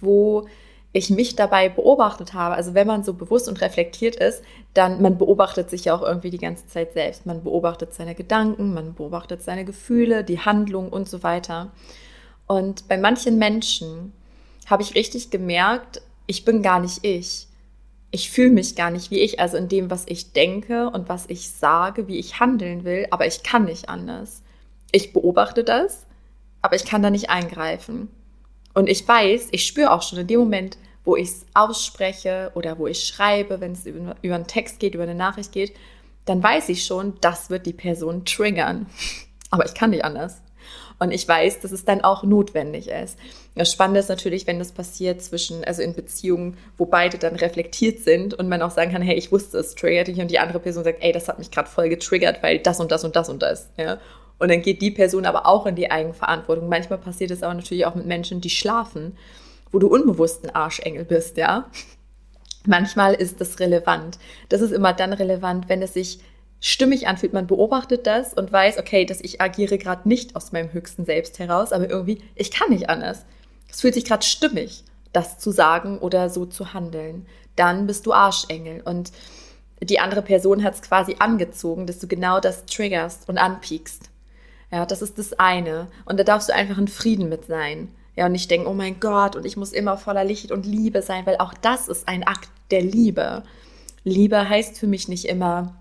wo 0.00 0.46
ich 0.92 1.10
mich 1.10 1.34
dabei 1.34 1.68
beobachtet 1.68 2.34
habe, 2.34 2.54
also 2.54 2.72
wenn 2.74 2.86
man 2.86 3.02
so 3.02 3.14
bewusst 3.14 3.48
und 3.48 3.60
reflektiert 3.60 4.14
ist, 4.14 4.44
dann 4.74 5.02
man 5.02 5.18
beobachtet 5.18 5.68
sich 5.68 5.86
ja 5.86 5.94
auch 5.94 6.02
irgendwie 6.02 6.30
die 6.30 6.38
ganze 6.38 6.68
Zeit 6.68 6.92
selbst. 6.92 7.26
Man 7.26 7.42
beobachtet 7.42 7.92
seine 7.92 8.14
Gedanken, 8.14 8.72
man 8.72 8.94
beobachtet 8.94 9.42
seine 9.42 9.64
Gefühle, 9.64 10.22
die 10.22 10.38
Handlung 10.38 10.90
und 10.90 11.08
so 11.08 11.24
weiter. 11.24 11.72
Und 12.46 12.86
bei 12.86 12.96
manchen 12.96 13.38
Menschen 13.38 14.12
habe 14.66 14.84
ich 14.84 14.94
richtig 14.94 15.30
gemerkt, 15.30 16.00
ich 16.26 16.44
bin 16.44 16.62
gar 16.62 16.78
nicht 16.78 17.04
ich. 17.04 17.48
Ich 18.14 18.30
fühle 18.30 18.50
mich 18.50 18.76
gar 18.76 18.92
nicht 18.92 19.10
wie 19.10 19.18
ich, 19.18 19.40
also 19.40 19.56
in 19.56 19.66
dem, 19.66 19.90
was 19.90 20.04
ich 20.06 20.30
denke 20.30 20.88
und 20.88 21.08
was 21.08 21.24
ich 21.26 21.50
sage, 21.50 22.06
wie 22.06 22.20
ich 22.20 22.38
handeln 22.38 22.84
will, 22.84 23.08
aber 23.10 23.26
ich 23.26 23.42
kann 23.42 23.64
nicht 23.64 23.88
anders. 23.88 24.44
Ich 24.92 25.12
beobachte 25.12 25.64
das, 25.64 26.06
aber 26.62 26.76
ich 26.76 26.84
kann 26.84 27.02
da 27.02 27.10
nicht 27.10 27.28
eingreifen. 27.28 28.08
Und 28.72 28.88
ich 28.88 29.08
weiß, 29.08 29.48
ich 29.50 29.66
spüre 29.66 29.90
auch 29.90 30.02
schon 30.02 30.20
in 30.20 30.28
dem 30.28 30.38
Moment, 30.38 30.78
wo 31.04 31.16
ich 31.16 31.30
es 31.30 31.46
ausspreche 31.54 32.52
oder 32.54 32.78
wo 32.78 32.86
ich 32.86 33.02
schreibe, 33.02 33.60
wenn 33.60 33.72
es 33.72 33.84
über, 33.84 34.14
über 34.22 34.36
einen 34.36 34.46
Text 34.46 34.78
geht, 34.78 34.94
über 34.94 35.02
eine 35.02 35.16
Nachricht 35.16 35.50
geht, 35.50 35.74
dann 36.24 36.40
weiß 36.40 36.68
ich 36.68 36.84
schon, 36.84 37.14
das 37.20 37.50
wird 37.50 37.66
die 37.66 37.72
Person 37.72 38.24
triggern. 38.24 38.86
Aber 39.50 39.66
ich 39.66 39.74
kann 39.74 39.90
nicht 39.90 40.04
anders. 40.04 40.40
Und 40.98 41.10
ich 41.10 41.26
weiß, 41.26 41.60
dass 41.60 41.72
es 41.72 41.84
dann 41.84 42.02
auch 42.02 42.22
notwendig 42.22 42.88
ist. 42.88 43.18
Das 43.56 43.70
Spannende 43.70 44.00
ist 44.00 44.08
natürlich, 44.08 44.46
wenn 44.46 44.58
das 44.58 44.72
passiert 44.72 45.22
zwischen, 45.22 45.64
also 45.64 45.82
in 45.82 45.94
Beziehungen, 45.94 46.56
wo 46.76 46.86
beide 46.86 47.18
dann 47.18 47.36
reflektiert 47.36 48.00
sind 48.00 48.34
und 48.34 48.48
man 48.48 48.62
auch 48.62 48.70
sagen 48.70 48.92
kann, 48.92 49.02
hey, 49.02 49.16
ich 49.16 49.32
wusste, 49.32 49.58
es 49.58 49.74
triggert 49.74 50.08
dich 50.08 50.20
und 50.20 50.30
die 50.30 50.38
andere 50.38 50.60
Person 50.60 50.84
sagt, 50.84 51.02
ey, 51.02 51.12
das 51.12 51.28
hat 51.28 51.38
mich 51.38 51.50
gerade 51.50 51.68
voll 51.68 51.88
getriggert, 51.88 52.42
weil 52.42 52.58
das 52.58 52.80
und 52.80 52.90
das 52.92 53.04
und 53.04 53.16
das 53.16 53.28
und 53.28 53.42
das. 53.42 53.70
Ja? 53.76 53.98
Und 54.38 54.50
dann 54.50 54.62
geht 54.62 54.82
die 54.82 54.90
Person 54.90 55.26
aber 55.26 55.46
auch 55.46 55.66
in 55.66 55.76
die 55.76 55.90
Eigenverantwortung. 55.90 56.68
Manchmal 56.68 56.98
passiert 56.98 57.30
es 57.30 57.42
aber 57.42 57.54
natürlich 57.54 57.86
auch 57.86 57.94
mit 57.94 58.06
Menschen, 58.06 58.40
die 58.40 58.50
schlafen, 58.50 59.16
wo 59.70 59.78
du 59.78 59.88
unbewusst 59.88 60.44
ein 60.44 60.54
Arschengel 60.54 61.04
bist, 61.04 61.36
ja. 61.36 61.68
Manchmal 62.66 63.14
ist 63.14 63.40
das 63.40 63.60
relevant. 63.60 64.18
Das 64.48 64.60
ist 64.60 64.72
immer 64.72 64.92
dann 64.92 65.12
relevant, 65.12 65.68
wenn 65.68 65.82
es 65.82 65.94
sich 65.94 66.20
stimmig 66.60 67.06
anfühlt. 67.08 67.32
Man 67.32 67.46
beobachtet 67.46 68.06
das 68.06 68.34
und 68.34 68.52
weiß, 68.52 68.78
okay, 68.78 69.04
dass 69.04 69.20
ich 69.20 69.40
agiere 69.40 69.78
gerade 69.78 70.08
nicht 70.08 70.36
aus 70.36 70.52
meinem 70.52 70.72
höchsten 70.72 71.04
Selbst 71.04 71.38
heraus, 71.38 71.72
aber 71.72 71.88
irgendwie, 71.88 72.22
ich 72.34 72.50
kann 72.50 72.70
nicht 72.70 72.88
anders. 72.88 73.24
Es 73.70 73.80
fühlt 73.80 73.94
sich 73.94 74.04
gerade 74.04 74.24
stimmig, 74.24 74.84
das 75.12 75.38
zu 75.38 75.50
sagen 75.50 75.98
oder 75.98 76.30
so 76.30 76.46
zu 76.46 76.72
handeln. 76.72 77.26
Dann 77.56 77.86
bist 77.86 78.06
du 78.06 78.12
Arschengel. 78.12 78.82
Und 78.82 79.12
die 79.82 80.00
andere 80.00 80.22
Person 80.22 80.62
hat 80.62 80.74
es 80.74 80.82
quasi 80.82 81.16
angezogen, 81.18 81.86
dass 81.86 81.98
du 81.98 82.06
genau 82.06 82.40
das 82.40 82.66
triggerst 82.66 83.28
und 83.28 83.38
anpiekst. 83.38 84.10
Ja, 84.70 84.86
das 84.86 85.02
ist 85.02 85.18
das 85.18 85.38
eine. 85.38 85.88
Und 86.04 86.18
da 86.18 86.24
darfst 86.24 86.48
du 86.48 86.54
einfach 86.54 86.78
in 86.78 86.88
Frieden 86.88 87.28
mit 87.28 87.46
sein. 87.46 87.88
Ja, 88.16 88.26
und 88.26 88.32
nicht 88.32 88.50
denken, 88.50 88.66
oh 88.66 88.74
mein 88.74 89.00
Gott, 89.00 89.34
und 89.34 89.44
ich 89.44 89.56
muss 89.56 89.72
immer 89.72 89.96
voller 89.96 90.24
Licht 90.24 90.52
und 90.52 90.66
Liebe 90.66 91.02
sein, 91.02 91.26
weil 91.26 91.36
auch 91.38 91.52
das 91.54 91.88
ist 91.88 92.08
ein 92.08 92.24
Akt 92.24 92.48
der 92.70 92.82
Liebe. 92.82 93.42
Liebe 94.04 94.48
heißt 94.48 94.78
für 94.78 94.86
mich 94.86 95.08
nicht 95.08 95.24
immer, 95.24 95.74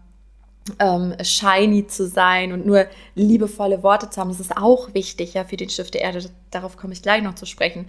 ähm, 0.80 1.16
shiny 1.22 1.88
zu 1.88 2.08
sein 2.08 2.54
und 2.54 2.66
nur 2.66 2.86
liebevolle 3.16 3.84
Worte 3.84 4.10
zu 4.10 4.22
haben. 4.22 4.30
Das 4.30 4.40
ist 4.40 4.56
auch 4.56 4.94
wichtig, 4.94 5.34
ja, 5.34 5.44
für 5.44 5.58
den 5.58 5.70
Schiff 5.70 5.92
der 5.92 6.02
Erde. 6.02 6.30
Darauf 6.52 6.78
komme 6.78 6.94
ich 6.94 7.02
gleich 7.02 7.22
noch 7.22 7.36
zu 7.36 7.46
sprechen. 7.46 7.88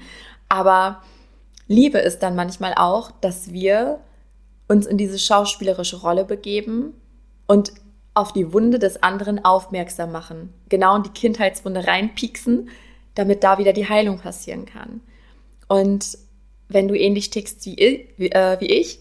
Aber 0.49 1.02
Liebe 1.69 1.99
ist 1.99 2.23
dann 2.23 2.35
manchmal 2.35 2.75
auch, 2.76 3.11
dass 3.21 3.52
wir 3.52 4.00
uns 4.69 4.87
in 4.87 4.99
diese 4.99 5.19
schauspielerische 5.19 6.00
Rolle 6.00 6.25
begeben 6.25 6.95
und 7.47 7.73
auf 8.14 8.33
die 8.33 8.52
Wunde 8.52 8.78
des 8.78 9.02
anderen 9.02 9.45
aufmerksam 9.45 10.12
machen. 10.12 10.52
Genau 10.69 10.97
in 10.97 11.02
die 11.02 11.11
Kindheitswunde 11.11 11.87
reinpieksen, 11.87 12.71
damit 13.14 13.45
da 13.45 13.59
wieder 13.59 13.73
die 13.73 13.88
Heilung 13.88 14.19
passieren 14.19 14.66
kann. 14.66 15.00
Und 15.69 16.19
wenn 16.69 16.88
du 16.88 16.99
ähnlich 16.99 17.31
tickst 17.31 17.66
wie, 17.66 17.76
äh, 17.76 18.64
ich, 18.64 19.00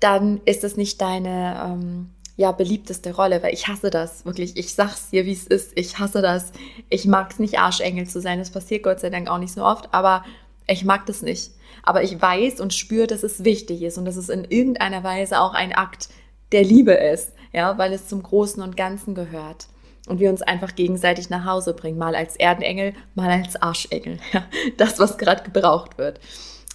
dann 0.00 0.40
ist 0.44 0.64
es 0.64 0.76
nicht 0.76 1.00
deine 1.00 1.62
ähm, 1.64 2.10
ja, 2.36 2.52
beliebteste 2.52 3.14
Rolle, 3.14 3.42
weil 3.42 3.54
ich 3.54 3.68
hasse 3.68 3.90
das, 3.90 4.24
wirklich. 4.24 4.56
Ich 4.56 4.74
sag's 4.74 5.10
dir, 5.10 5.24
wie 5.24 5.32
es 5.32 5.46
ist. 5.46 5.72
Ich 5.76 5.98
hasse 5.98 6.20
das. 6.20 6.52
Ich 6.88 7.06
mag 7.06 7.30
es 7.30 7.38
nicht, 7.38 7.58
Arschengel 7.58 8.06
zu 8.06 8.20
sein. 8.20 8.38
Das 8.38 8.50
passiert 8.50 8.82
Gott 8.82 9.00
sei 9.00 9.10
Dank 9.10 9.28
auch 9.28 9.38
nicht 9.38 9.52
so 9.52 9.64
oft, 9.64 9.92
aber 9.92 10.24
ich 10.66 10.84
mag 10.84 11.06
das 11.06 11.22
nicht. 11.22 11.52
Aber 11.82 12.02
ich 12.02 12.20
weiß 12.20 12.60
und 12.60 12.74
spüre, 12.74 13.06
dass 13.06 13.22
es 13.22 13.44
wichtig 13.44 13.82
ist 13.82 13.98
und 13.98 14.04
dass 14.04 14.16
es 14.16 14.28
in 14.28 14.44
irgendeiner 14.44 15.04
Weise 15.04 15.40
auch 15.40 15.54
ein 15.54 15.72
Akt 15.72 16.08
der 16.52 16.64
Liebe 16.64 16.92
ist 16.92 17.32
ja, 17.54 17.78
weil 17.78 17.92
es 17.92 18.08
zum 18.08 18.22
Großen 18.22 18.62
und 18.62 18.76
Ganzen 18.76 19.14
gehört. 19.14 19.68
Und 20.06 20.20
wir 20.20 20.28
uns 20.28 20.42
einfach 20.42 20.74
gegenseitig 20.74 21.30
nach 21.30 21.46
Hause 21.46 21.72
bringen, 21.72 21.96
mal 21.96 22.14
als 22.14 22.36
Erdenengel, 22.36 22.92
mal 23.14 23.30
als 23.30 23.56
Arschengel. 23.56 24.18
Ja, 24.32 24.44
das, 24.76 24.98
was 24.98 25.16
gerade 25.16 25.44
gebraucht 25.44 25.96
wird. 25.96 26.20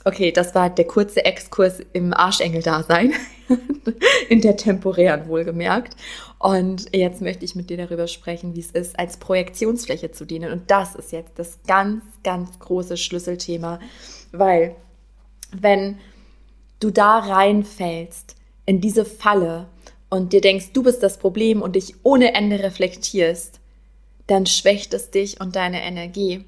Okay, 0.05 0.31
das 0.31 0.55
war 0.55 0.69
der 0.69 0.85
kurze 0.85 1.25
Exkurs 1.25 1.81
im 1.93 2.13
Arschengel-Dasein, 2.13 3.13
in 4.29 4.41
der 4.41 4.55
temporären 4.55 5.27
wohlgemerkt. 5.27 5.95
Und 6.37 6.95
jetzt 6.95 7.21
möchte 7.21 7.43
ich 7.43 7.55
mit 7.55 7.69
dir 7.69 7.77
darüber 7.77 8.07
sprechen, 8.07 8.55
wie 8.55 8.61
es 8.61 8.71
ist, 8.71 8.97
als 8.97 9.17
Projektionsfläche 9.17 10.11
zu 10.11 10.25
dienen. 10.25 10.53
Und 10.53 10.71
das 10.71 10.95
ist 10.95 11.11
jetzt 11.11 11.37
das 11.37 11.59
ganz, 11.67 12.03
ganz 12.23 12.59
große 12.59 12.95
Schlüsselthema, 12.95 13.79
weil 14.31 14.75
wenn 15.51 15.97
du 16.79 16.91
da 16.91 17.19
reinfällst, 17.19 18.35
in 18.65 18.79
diese 18.81 19.03
Falle, 19.03 19.67
und 20.09 20.33
dir 20.33 20.41
denkst, 20.41 20.71
du 20.73 20.83
bist 20.83 21.03
das 21.03 21.17
Problem 21.17 21.61
und 21.61 21.75
dich 21.75 21.95
ohne 22.03 22.33
Ende 22.33 22.59
reflektierst, 22.59 23.59
dann 24.27 24.45
schwächt 24.45 24.93
es 24.93 25.11
dich 25.11 25.39
und 25.39 25.55
deine 25.55 25.81
Energie. 25.83 26.45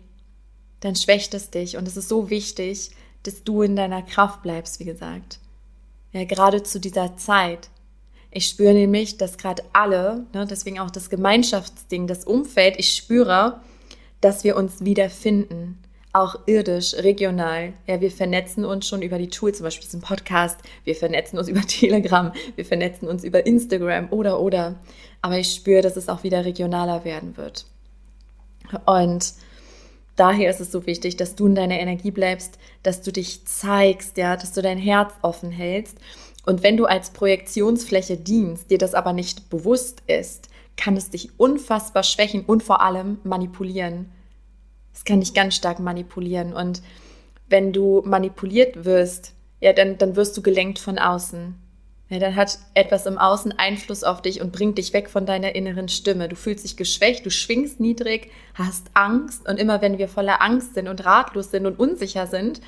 Dann 0.79 0.95
schwächt 0.95 1.33
es 1.33 1.51
dich. 1.51 1.77
Und 1.77 1.87
es 1.87 1.97
ist 1.97 2.09
so 2.09 2.29
wichtig, 2.29 2.91
dass 3.23 3.43
du 3.43 3.61
in 3.61 3.75
deiner 3.75 4.01
Kraft 4.01 4.41
bleibst, 4.41 4.79
wie 4.79 4.85
gesagt. 4.85 5.39
Ja, 6.11 6.23
gerade 6.25 6.63
zu 6.63 6.79
dieser 6.79 7.17
Zeit. 7.17 7.69
Ich 8.31 8.45
spüre 8.45 8.73
nämlich, 8.73 9.17
dass 9.17 9.37
gerade 9.37 9.63
alle, 9.73 10.25
ne, 10.33 10.45
deswegen 10.45 10.79
auch 10.79 10.91
das 10.91 11.09
Gemeinschaftsding, 11.09 12.07
das 12.07 12.23
Umfeld, 12.23 12.75
ich 12.77 12.95
spüre, 12.95 13.59
dass 14.21 14.43
wir 14.43 14.55
uns 14.55 14.83
wiederfinden 14.85 15.77
auch 16.13 16.35
irdisch, 16.45 16.93
regional. 16.95 17.73
Ja, 17.87 18.01
wir 18.01 18.11
vernetzen 18.11 18.65
uns 18.65 18.87
schon 18.87 19.01
über 19.01 19.17
die 19.17 19.29
Tools, 19.29 19.57
zum 19.57 19.65
Beispiel 19.65 19.85
diesen 19.85 20.01
Podcast. 20.01 20.59
Wir 20.83 20.95
vernetzen 20.95 21.39
uns 21.39 21.47
über 21.49 21.61
Telegram. 21.61 22.31
Wir 22.55 22.65
vernetzen 22.65 23.07
uns 23.07 23.23
über 23.23 23.45
Instagram 23.45 24.09
oder, 24.11 24.39
oder. 24.39 24.75
Aber 25.21 25.37
ich 25.37 25.53
spüre, 25.53 25.81
dass 25.81 25.95
es 25.95 26.09
auch 26.09 26.23
wieder 26.23 26.43
regionaler 26.43 27.05
werden 27.05 27.37
wird. 27.37 27.65
Und 28.85 29.33
daher 30.15 30.49
ist 30.49 30.61
es 30.61 30.71
so 30.71 30.85
wichtig, 30.85 31.17
dass 31.17 31.35
du 31.35 31.47
in 31.47 31.55
deiner 31.55 31.79
Energie 31.79 32.11
bleibst, 32.11 32.57
dass 32.83 33.01
du 33.01 33.11
dich 33.11 33.45
zeigst, 33.45 34.17
ja, 34.17 34.35
dass 34.35 34.53
du 34.53 34.61
dein 34.61 34.77
Herz 34.77 35.13
offen 35.21 35.51
hältst. 35.51 35.97
Und 36.45 36.63
wenn 36.63 36.77
du 36.77 36.85
als 36.85 37.11
Projektionsfläche 37.11 38.17
dienst, 38.17 38.71
dir 38.71 38.77
das 38.77 38.93
aber 38.93 39.13
nicht 39.13 39.49
bewusst 39.49 40.01
ist, 40.07 40.49
kann 40.77 40.97
es 40.97 41.09
dich 41.09 41.39
unfassbar 41.39 42.03
schwächen 42.03 42.45
und 42.45 42.63
vor 42.63 42.81
allem 42.81 43.19
manipulieren 43.23 44.09
das 44.93 45.05
kann 45.05 45.19
dich 45.19 45.33
ganz 45.33 45.55
stark 45.55 45.79
manipulieren. 45.79 46.53
Und 46.53 46.81
wenn 47.49 47.73
du 47.73 48.01
manipuliert 48.05 48.85
wirst, 48.85 49.33
ja, 49.59 49.73
dann, 49.73 49.97
dann 49.97 50.15
wirst 50.15 50.35
du 50.37 50.41
gelenkt 50.41 50.79
von 50.79 50.97
außen. 50.97 51.55
Ja, 52.11 52.19
dann 52.19 52.35
hat 52.35 52.59
etwas 52.73 53.05
im 53.05 53.17
Außen 53.17 53.57
Einfluss 53.57 54.03
auf 54.03 54.21
dich 54.21 54.41
und 54.41 54.51
bringt 54.51 54.77
dich 54.77 54.91
weg 54.91 55.09
von 55.09 55.25
deiner 55.25 55.55
inneren 55.55 55.87
Stimme. 55.87 56.27
Du 56.27 56.35
fühlst 56.35 56.65
dich 56.65 56.75
geschwächt, 56.75 57.25
du 57.25 57.31
schwingst 57.31 57.79
niedrig, 57.79 58.29
hast 58.53 58.87
Angst. 58.93 59.47
Und 59.47 59.57
immer 59.57 59.81
wenn 59.81 59.97
wir 59.97 60.09
voller 60.09 60.41
Angst 60.41 60.73
sind 60.73 60.89
und 60.89 61.05
ratlos 61.05 61.51
sind 61.51 61.65
und 61.65 61.79
unsicher 61.79 62.27
sind, 62.27 62.59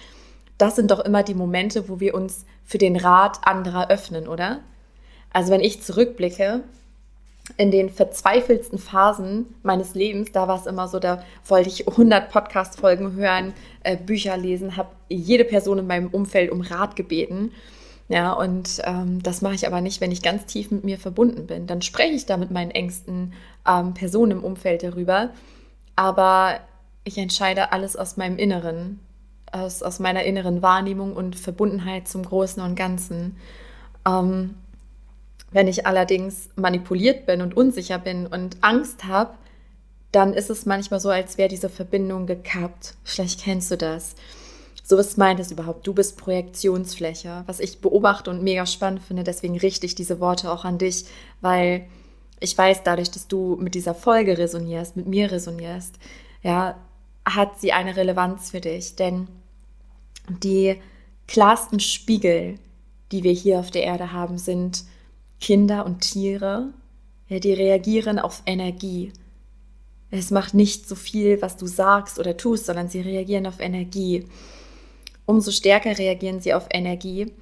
das 0.57 0.77
sind 0.77 0.91
doch 0.91 1.01
immer 1.01 1.23
die 1.23 1.33
Momente, 1.33 1.89
wo 1.89 1.99
wir 1.99 2.15
uns 2.15 2.45
für 2.63 2.77
den 2.77 2.95
Rat 2.95 3.45
anderer 3.45 3.89
öffnen, 3.89 4.29
oder? 4.29 4.61
Also 5.33 5.51
wenn 5.51 5.59
ich 5.59 5.83
zurückblicke, 5.83 6.61
in 7.57 7.69
den 7.69 7.89
verzweifelsten 7.89 8.79
Phasen 8.79 9.55
meines 9.61 9.93
Lebens, 9.93 10.31
da 10.31 10.47
war 10.47 10.57
es 10.57 10.67
immer 10.67 10.87
so, 10.87 10.99
da 10.99 11.21
wollte 11.45 11.67
ich 11.67 11.85
100 11.85 12.31
Podcast-Folgen 12.31 13.17
hören, 13.17 13.53
äh, 13.83 13.97
Bücher 13.97 14.37
lesen, 14.37 14.77
habe 14.77 14.91
jede 15.09 15.43
Person 15.43 15.79
in 15.79 15.87
meinem 15.87 16.07
Umfeld 16.07 16.49
um 16.49 16.61
Rat 16.61 16.95
gebeten. 16.95 17.51
Ja, 18.09 18.33
und 18.33 18.81
ähm, 18.83 19.23
das 19.23 19.41
mache 19.41 19.55
ich 19.55 19.65
aber 19.65 19.81
nicht, 19.81 20.01
wenn 20.01 20.11
ich 20.11 20.21
ganz 20.21 20.45
tief 20.45 20.71
mit 20.71 20.83
mir 20.83 20.97
verbunden 20.97 21.47
bin. 21.47 21.67
Dann 21.67 21.81
spreche 21.81 22.13
ich 22.13 22.25
da 22.25 22.37
mit 22.37 22.51
meinen 22.51 22.71
engsten 22.71 23.33
ähm, 23.67 23.93
Personen 23.93 24.31
im 24.31 24.43
Umfeld 24.43 24.83
darüber. 24.83 25.29
Aber 25.95 26.59
ich 27.03 27.17
entscheide 27.17 27.71
alles 27.71 27.95
aus 27.95 28.17
meinem 28.17 28.37
Inneren, 28.37 28.99
aus, 29.51 29.83
aus 29.83 29.99
meiner 29.99 30.23
inneren 30.23 30.61
Wahrnehmung 30.61 31.13
und 31.15 31.37
Verbundenheit 31.37 32.07
zum 32.07 32.23
Großen 32.23 32.61
und 32.61 32.75
Ganzen. 32.75 33.37
Ähm, 34.05 34.55
wenn 35.51 35.67
ich 35.67 35.85
allerdings 35.85 36.49
manipuliert 36.55 37.25
bin 37.25 37.41
und 37.41 37.55
unsicher 37.55 37.99
bin 37.99 38.27
und 38.27 38.57
Angst 38.61 39.05
habe, 39.05 39.35
dann 40.11 40.33
ist 40.33 40.49
es 40.49 40.65
manchmal 40.65 40.99
so, 40.99 41.09
als 41.09 41.37
wäre 41.37 41.49
diese 41.49 41.69
Verbindung 41.69 42.27
gekappt. 42.27 42.95
Vielleicht 43.03 43.41
kennst 43.43 43.71
du 43.71 43.77
das. 43.77 44.15
So 44.85 44.97
was 44.97 45.15
meint 45.15 45.39
es 45.39 45.51
überhaupt. 45.51 45.87
Du 45.87 45.93
bist 45.93 46.17
Projektionsfläche, 46.17 47.43
was 47.47 47.61
ich 47.61 47.79
beobachte 47.79 48.29
und 48.29 48.43
mega 48.43 48.65
spannend 48.65 49.01
finde. 49.01 49.23
Deswegen 49.23 49.57
richte 49.57 49.85
ich 49.85 49.95
diese 49.95 50.19
Worte 50.19 50.51
auch 50.51 50.65
an 50.65 50.77
dich, 50.77 51.05
weil 51.39 51.87
ich 52.41 52.57
weiß, 52.57 52.83
dadurch, 52.83 53.09
dass 53.09 53.29
du 53.29 53.55
mit 53.55 53.73
dieser 53.73 53.95
Folge 53.95 54.37
resonierst, 54.37 54.97
mit 54.97 55.07
mir 55.07 55.31
resonierst, 55.31 55.95
ja, 56.41 56.77
hat 57.25 57.61
sie 57.61 57.71
eine 57.71 57.95
Relevanz 57.95 58.51
für 58.51 58.59
dich. 58.59 58.97
Denn 58.97 59.29
die 60.27 60.75
klarsten 61.27 61.79
Spiegel, 61.79 62.59
die 63.13 63.23
wir 63.23 63.31
hier 63.31 63.59
auf 63.59 63.71
der 63.71 63.83
Erde 63.83 64.11
haben, 64.11 64.37
sind 64.37 64.83
Kinder 65.39 65.85
und 65.85 66.01
Tiere. 66.01 66.73
Ja, 67.29 67.39
die 67.39 67.53
reagieren 67.53 68.19
auf 68.19 68.43
Energie. 68.45 69.13
Es 70.11 70.29
macht 70.29 70.53
nicht 70.53 70.87
so 70.87 70.95
viel, 70.95 71.41
was 71.41 71.55
du 71.55 71.65
sagst 71.65 72.19
oder 72.19 72.35
tust, 72.35 72.65
sondern 72.65 72.89
sie 72.89 72.99
reagieren 72.99 73.47
auf 73.47 73.61
Energie. 73.61 74.27
Umso 75.25 75.51
stärker 75.51 75.97
reagieren 75.97 76.39
sie 76.39 76.53
auf 76.53 76.67
Energie, 76.71 77.33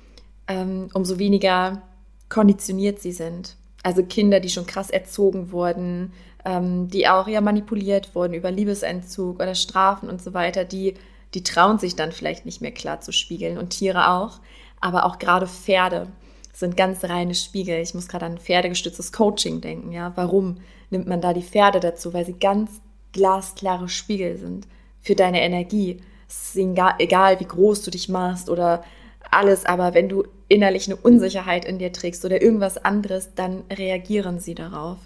ähm, 0.47 0.89
umso 0.93 1.17
weniger 1.19 1.81
konditioniert 2.29 2.99
sie 2.99 3.11
sind. 3.11 3.55
Also 3.83 4.03
Kinder, 4.03 4.39
die 4.39 4.49
schon 4.49 4.67
krass 4.67 4.89
erzogen 4.89 5.51
wurden, 5.51 6.13
ähm, 6.45 6.87
die 6.87 7.07
auch 7.07 7.27
ja 7.27 7.41
manipuliert 7.41 8.15
wurden 8.15 8.33
über 8.33 8.51
Liebesentzug 8.51 9.39
oder 9.39 9.55
Strafen 9.55 10.09
und 10.09 10.21
so 10.21 10.33
weiter, 10.33 10.65
die, 10.65 10.95
die 11.33 11.43
trauen 11.43 11.79
sich 11.79 11.95
dann 11.95 12.11
vielleicht 12.11 12.45
nicht 12.45 12.61
mehr 12.61 12.71
klar 12.71 13.01
zu 13.01 13.11
spiegeln 13.11 13.57
und 13.57 13.71
Tiere 13.71 14.11
auch, 14.11 14.39
aber 14.79 15.05
auch 15.05 15.19
gerade 15.19 15.47
Pferde 15.47 16.07
sind 16.53 16.77
ganz 16.77 17.03
reine 17.03 17.35
Spiegel. 17.35 17.79
Ich 17.81 17.93
muss 17.93 18.07
gerade 18.07 18.25
an 18.25 18.37
pferdegestütztes 18.37 19.11
Coaching 19.11 19.61
denken, 19.61 19.91
ja. 19.91 20.11
Warum 20.15 20.57
nimmt 20.89 21.07
man 21.07 21.21
da 21.21 21.33
die 21.33 21.43
Pferde 21.43 21.79
dazu? 21.79 22.13
Weil 22.13 22.25
sie 22.25 22.37
ganz 22.37 22.81
glasklare 23.13 23.89
Spiegel 23.89 24.37
sind 24.37 24.67
für 24.99 25.15
deine 25.15 25.41
Energie. 25.41 26.01
Es 26.31 26.55
ist 26.55 26.57
egal, 26.99 27.39
wie 27.41 27.45
groß 27.45 27.81
du 27.81 27.91
dich 27.91 28.07
machst 28.07 28.49
oder 28.49 28.85
alles, 29.31 29.65
aber 29.65 29.93
wenn 29.93 30.07
du 30.07 30.23
innerlich 30.47 30.87
eine 30.87 30.95
Unsicherheit 30.95 31.65
in 31.65 31.77
dir 31.77 31.91
trägst 31.91 32.23
oder 32.23 32.41
irgendwas 32.41 32.77
anderes, 32.77 33.29
dann 33.35 33.63
reagieren 33.69 34.39
sie 34.39 34.55
darauf. 34.55 34.97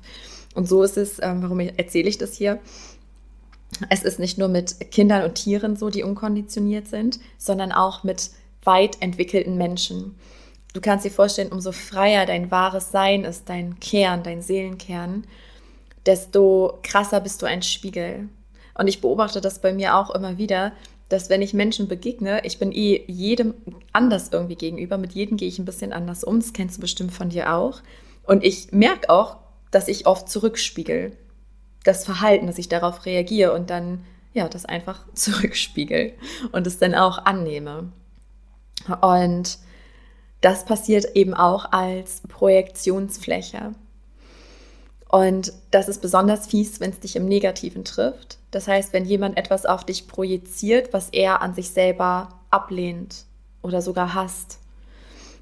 Und 0.53 0.67
so 0.67 0.83
ist 0.83 0.97
es, 0.97 1.19
ähm, 1.21 1.41
warum 1.41 1.59
erzähle 1.59 2.09
ich 2.09 2.19
das 2.19 2.33
hier? 2.33 2.59
Es 3.89 4.03
ist 4.03 4.19
nicht 4.19 4.37
nur 4.37 4.47
mit 4.49 4.91
Kindern 4.91 5.23
und 5.23 5.33
Tieren 5.35 5.75
so, 5.75 5.89
die 5.89 6.03
unkonditioniert 6.03 6.87
sind, 6.87 7.19
sondern 7.39 7.71
auch 7.71 8.03
mit 8.03 8.29
weit 8.63 9.01
entwickelten 9.01 9.57
Menschen. 9.57 10.15
Du 10.73 10.81
kannst 10.81 11.05
dir 11.05 11.11
vorstellen, 11.11 11.51
umso 11.51 11.71
freier 11.71 12.27
dein 12.27 12.51
wahres 12.51 12.91
Sein 12.91 13.23
ist, 13.23 13.49
dein 13.49 13.79
Kern, 13.79 14.21
dein 14.21 14.43
Seelenkern, 14.43 15.25
desto 16.05 16.77
krasser 16.83 17.19
bist 17.19 17.41
du 17.41 17.47
ein 17.47 17.63
Spiegel. 17.63 18.29
Und 18.77 18.87
ich 18.87 19.01
beobachte 19.01 19.41
das 19.41 19.59
bei 19.59 19.73
mir 19.73 19.95
auch 19.95 20.11
immer 20.11 20.37
wieder, 20.37 20.71
dass 21.15 21.29
wenn 21.29 21.41
ich 21.41 21.53
Menschen 21.53 21.87
begegne, 21.87 22.41
ich 22.43 22.59
bin 22.59 22.73
eh 22.73 23.05
jedem 23.07 23.53
anders 23.93 24.29
irgendwie 24.33 24.57
gegenüber, 24.57 24.97
mit 24.97 25.13
jedem 25.13 25.37
gehe 25.37 25.47
ich 25.47 25.59
ein 25.59 25.65
bisschen 25.65 25.93
anders 25.93 26.25
um, 26.25 26.41
das 26.41 26.51
kennst 26.51 26.75
du 26.75 26.81
bestimmt 26.81 27.13
von 27.13 27.29
dir 27.29 27.53
auch. 27.53 27.81
Und 28.23 28.43
ich 28.43 28.73
merke 28.73 29.09
auch, 29.09 29.37
dass 29.71 29.87
ich 29.87 30.07
oft 30.07 30.27
zurückspiegel. 30.27 31.15
Das 31.85 32.03
Verhalten, 32.03 32.47
dass 32.47 32.57
ich 32.57 32.67
darauf 32.67 33.05
reagiere 33.05 33.53
und 33.53 33.69
dann, 33.69 34.03
ja, 34.33 34.49
das 34.49 34.65
einfach 34.65 35.05
zurückspiegel 35.13 36.15
und 36.51 36.67
es 36.67 36.79
dann 36.79 36.93
auch 36.95 37.19
annehme. 37.19 37.93
Und 38.99 39.57
das 40.41 40.65
passiert 40.65 41.15
eben 41.15 41.33
auch 41.33 41.71
als 41.71 42.23
Projektionsfläche. 42.27 43.73
Und 45.07 45.53
das 45.71 45.87
ist 45.87 46.01
besonders 46.01 46.47
fies, 46.47 46.81
wenn 46.81 46.89
es 46.89 46.99
dich 46.99 47.15
im 47.15 47.25
Negativen 47.25 47.85
trifft. 47.85 48.37
Das 48.55 48.69
heißt, 48.69 48.93
wenn 48.93 49.03
jemand 49.03 49.37
etwas 49.37 49.65
auf 49.65 49.83
dich 49.83 50.07
projiziert, 50.07 50.93
was 50.93 51.09
er 51.09 51.41
an 51.41 51.53
sich 51.53 51.71
selber 51.71 52.29
ablehnt 52.51 53.25
oder 53.61 53.81
sogar 53.81 54.13
hasst. 54.13 54.59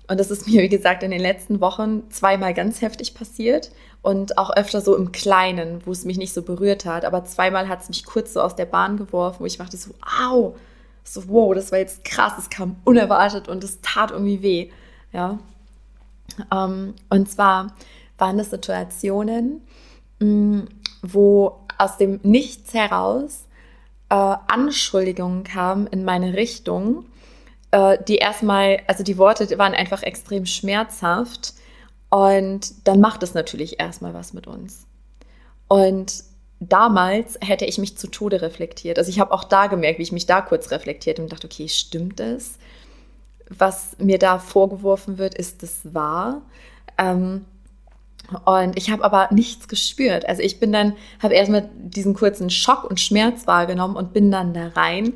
Und 0.08 0.20
das 0.20 0.32
ist 0.32 0.48
mir, 0.48 0.64
wie 0.64 0.70
gesagt, 0.70 1.04
in 1.04 1.12
den 1.12 1.22
letzten 1.22 1.62
Wochen 1.62 2.10
zweimal 2.10 2.56
ganz 2.56 2.82
heftig 2.82 3.14
passiert 3.14 3.70
und 4.02 4.40
auch 4.40 4.50
öfter 4.50 4.82
so 4.82 4.96
im 4.96 5.12
Kleinen, 5.12 5.86
wo 5.86 5.92
es 5.92 6.06
mich 6.06 6.18
nicht 6.18 6.34
so 6.34 6.42
berührt 6.42 6.86
hat. 6.86 7.06
Aber 7.06 7.24
zweimal 7.24 7.70
hat 7.70 7.84
es 7.84 7.90
mich 7.90 8.04
kurz 8.04 8.34
so 8.34 8.42
aus 8.42 8.56
der 8.56 8.66
Bahn 8.66 8.98
geworfen, 8.98 9.42
wo 9.42 9.46
ich 9.46 9.60
dachte 9.60 9.78
so, 9.78 9.92
au, 10.20 10.56
so 11.04 11.30
wow, 11.30 11.54
das 11.54 11.72
war 11.72 11.78
jetzt 11.78 12.04
krass, 12.04 12.34
es 12.40 12.50
kam 12.50 12.78
unerwartet 12.84 13.48
und 13.48 13.64
es 13.64 13.80
tat 13.82 14.10
irgendwie 14.10 14.42
weh. 14.42 14.72
Ja. 15.12 15.38
Ähm, 16.52 16.96
und 17.12 17.30
zwar 17.30 17.76
waren 18.18 18.40
das 18.40 18.50
Situationen, 18.50 19.62
mm, 20.18 20.62
wo 21.04 21.63
aus 21.78 21.98
dem 21.98 22.20
Nichts 22.24 22.74
heraus 22.74 23.46
äh, 24.10 24.16
Anschuldigungen 24.48 25.44
kamen 25.44 25.88
in 25.88 26.06
meine 26.06 26.36
Richtung, 26.36 27.06
äh, 27.72 27.98
die 28.08 28.18
erstmal, 28.18 28.82
also 28.88 29.04
die 29.04 29.18
Worte 29.18 29.58
waren 29.58 29.74
einfach 29.74 30.04
extrem 30.04 30.46
schmerzhaft 30.46 31.54
und 32.10 32.88
dann 32.88 33.00
macht 33.00 33.24
es 33.24 33.34
natürlich 33.34 33.80
erstmal 33.80 34.14
was 34.14 34.34
mit 34.34 34.46
uns. 34.46 34.86
Und 35.68 36.24
damals 36.60 37.40
hätte 37.42 37.66
ich 37.66 37.80
mich 37.80 37.98
zu 37.98 38.08
Tode 38.08 38.42
reflektiert. 38.44 39.00
Also 39.00 39.10
ich 39.10 39.20
habe 39.20 39.32
auch 39.32 39.44
da 39.44 39.66
gemerkt, 39.66 39.98
wie 39.98 40.04
ich 40.04 40.12
mich 40.12 40.28
da 40.28 40.42
kurz 40.42 40.70
reflektiert 40.70 41.20
und 41.20 41.32
dachte, 41.32 41.48
okay, 41.48 41.68
stimmt 41.68 42.20
es? 42.20 42.60
Was 43.50 43.98
mir 43.98 44.20
da 44.20 44.38
vorgeworfen 44.38 45.18
wird, 45.18 45.34
ist 45.34 45.64
das 45.64 45.94
wahr? 45.94 46.44
Ähm, 46.98 47.46
und 48.46 48.78
ich 48.78 48.90
habe 48.90 49.04
aber 49.04 49.30
nichts 49.32 49.68
gespürt. 49.68 50.28
Also 50.28 50.42
ich 50.42 50.60
bin 50.60 50.72
dann, 50.72 50.96
habe 51.22 51.34
erstmal 51.34 51.70
diesen 51.76 52.14
kurzen 52.14 52.50
Schock 52.50 52.84
und 52.84 53.00
Schmerz 53.00 53.48
wahrgenommen 53.48 53.96
und 53.96 54.14
bin 54.14 54.32
dann 54.32 54.54
da 54.54 54.70
rein 54.70 55.14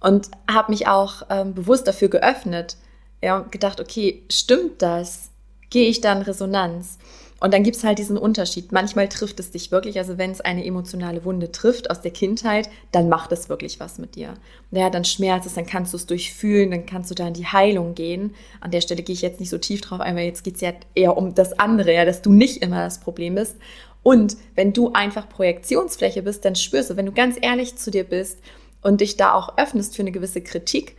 und 0.00 0.30
habe 0.50 0.72
mich 0.72 0.86
auch 0.86 1.22
ähm, 1.30 1.54
bewusst 1.54 1.86
dafür 1.86 2.08
geöffnet. 2.08 2.76
Ja, 3.22 3.38
und 3.38 3.52
gedacht, 3.52 3.80
okay, 3.80 4.22
stimmt 4.30 4.82
das? 4.82 5.30
Gehe 5.70 5.88
ich 5.88 6.00
da 6.00 6.12
in 6.12 6.22
Resonanz? 6.22 6.98
Und 7.44 7.52
dann 7.52 7.62
gibt 7.62 7.76
es 7.76 7.84
halt 7.84 7.98
diesen 7.98 8.16
Unterschied. 8.16 8.72
Manchmal 8.72 9.06
trifft 9.06 9.38
es 9.38 9.50
dich 9.50 9.70
wirklich, 9.70 9.98
also 9.98 10.16
wenn 10.16 10.30
es 10.30 10.40
eine 10.40 10.64
emotionale 10.64 11.26
Wunde 11.26 11.52
trifft 11.52 11.90
aus 11.90 12.00
der 12.00 12.10
Kindheit, 12.10 12.70
dann 12.90 13.10
macht 13.10 13.32
es 13.32 13.50
wirklich 13.50 13.80
was 13.80 13.98
mit 13.98 14.14
dir. 14.14 14.32
Ja, 14.70 14.88
dann 14.88 15.04
schmerzt 15.04 15.46
es, 15.46 15.52
dann 15.52 15.66
kannst 15.66 15.92
du 15.92 15.98
es 15.98 16.06
durchfühlen, 16.06 16.70
dann 16.70 16.86
kannst 16.86 17.10
du 17.10 17.14
da 17.14 17.28
in 17.28 17.34
die 17.34 17.44
Heilung 17.44 17.94
gehen. 17.94 18.34
An 18.62 18.70
der 18.70 18.80
Stelle 18.80 19.02
gehe 19.02 19.12
ich 19.12 19.20
jetzt 19.20 19.40
nicht 19.40 19.50
so 19.50 19.58
tief 19.58 19.82
drauf 19.82 20.00
ein, 20.00 20.16
weil 20.16 20.24
jetzt 20.24 20.42
geht 20.42 20.54
es 20.54 20.62
ja 20.62 20.72
eher 20.94 21.18
um 21.18 21.34
das 21.34 21.58
andere, 21.58 21.92
ja, 21.92 22.06
dass 22.06 22.22
du 22.22 22.32
nicht 22.32 22.62
immer 22.62 22.82
das 22.82 23.00
Problem 23.00 23.34
bist. 23.34 23.56
Und 24.02 24.38
wenn 24.54 24.72
du 24.72 24.94
einfach 24.94 25.28
Projektionsfläche 25.28 26.22
bist, 26.22 26.46
dann 26.46 26.56
spürst 26.56 26.88
du, 26.88 26.96
wenn 26.96 27.04
du 27.04 27.12
ganz 27.12 27.36
ehrlich 27.38 27.76
zu 27.76 27.90
dir 27.90 28.04
bist 28.04 28.38
und 28.80 29.02
dich 29.02 29.18
da 29.18 29.34
auch 29.34 29.58
öffnest 29.58 29.96
für 29.96 30.00
eine 30.00 30.12
gewisse 30.12 30.40
Kritik, 30.40 30.96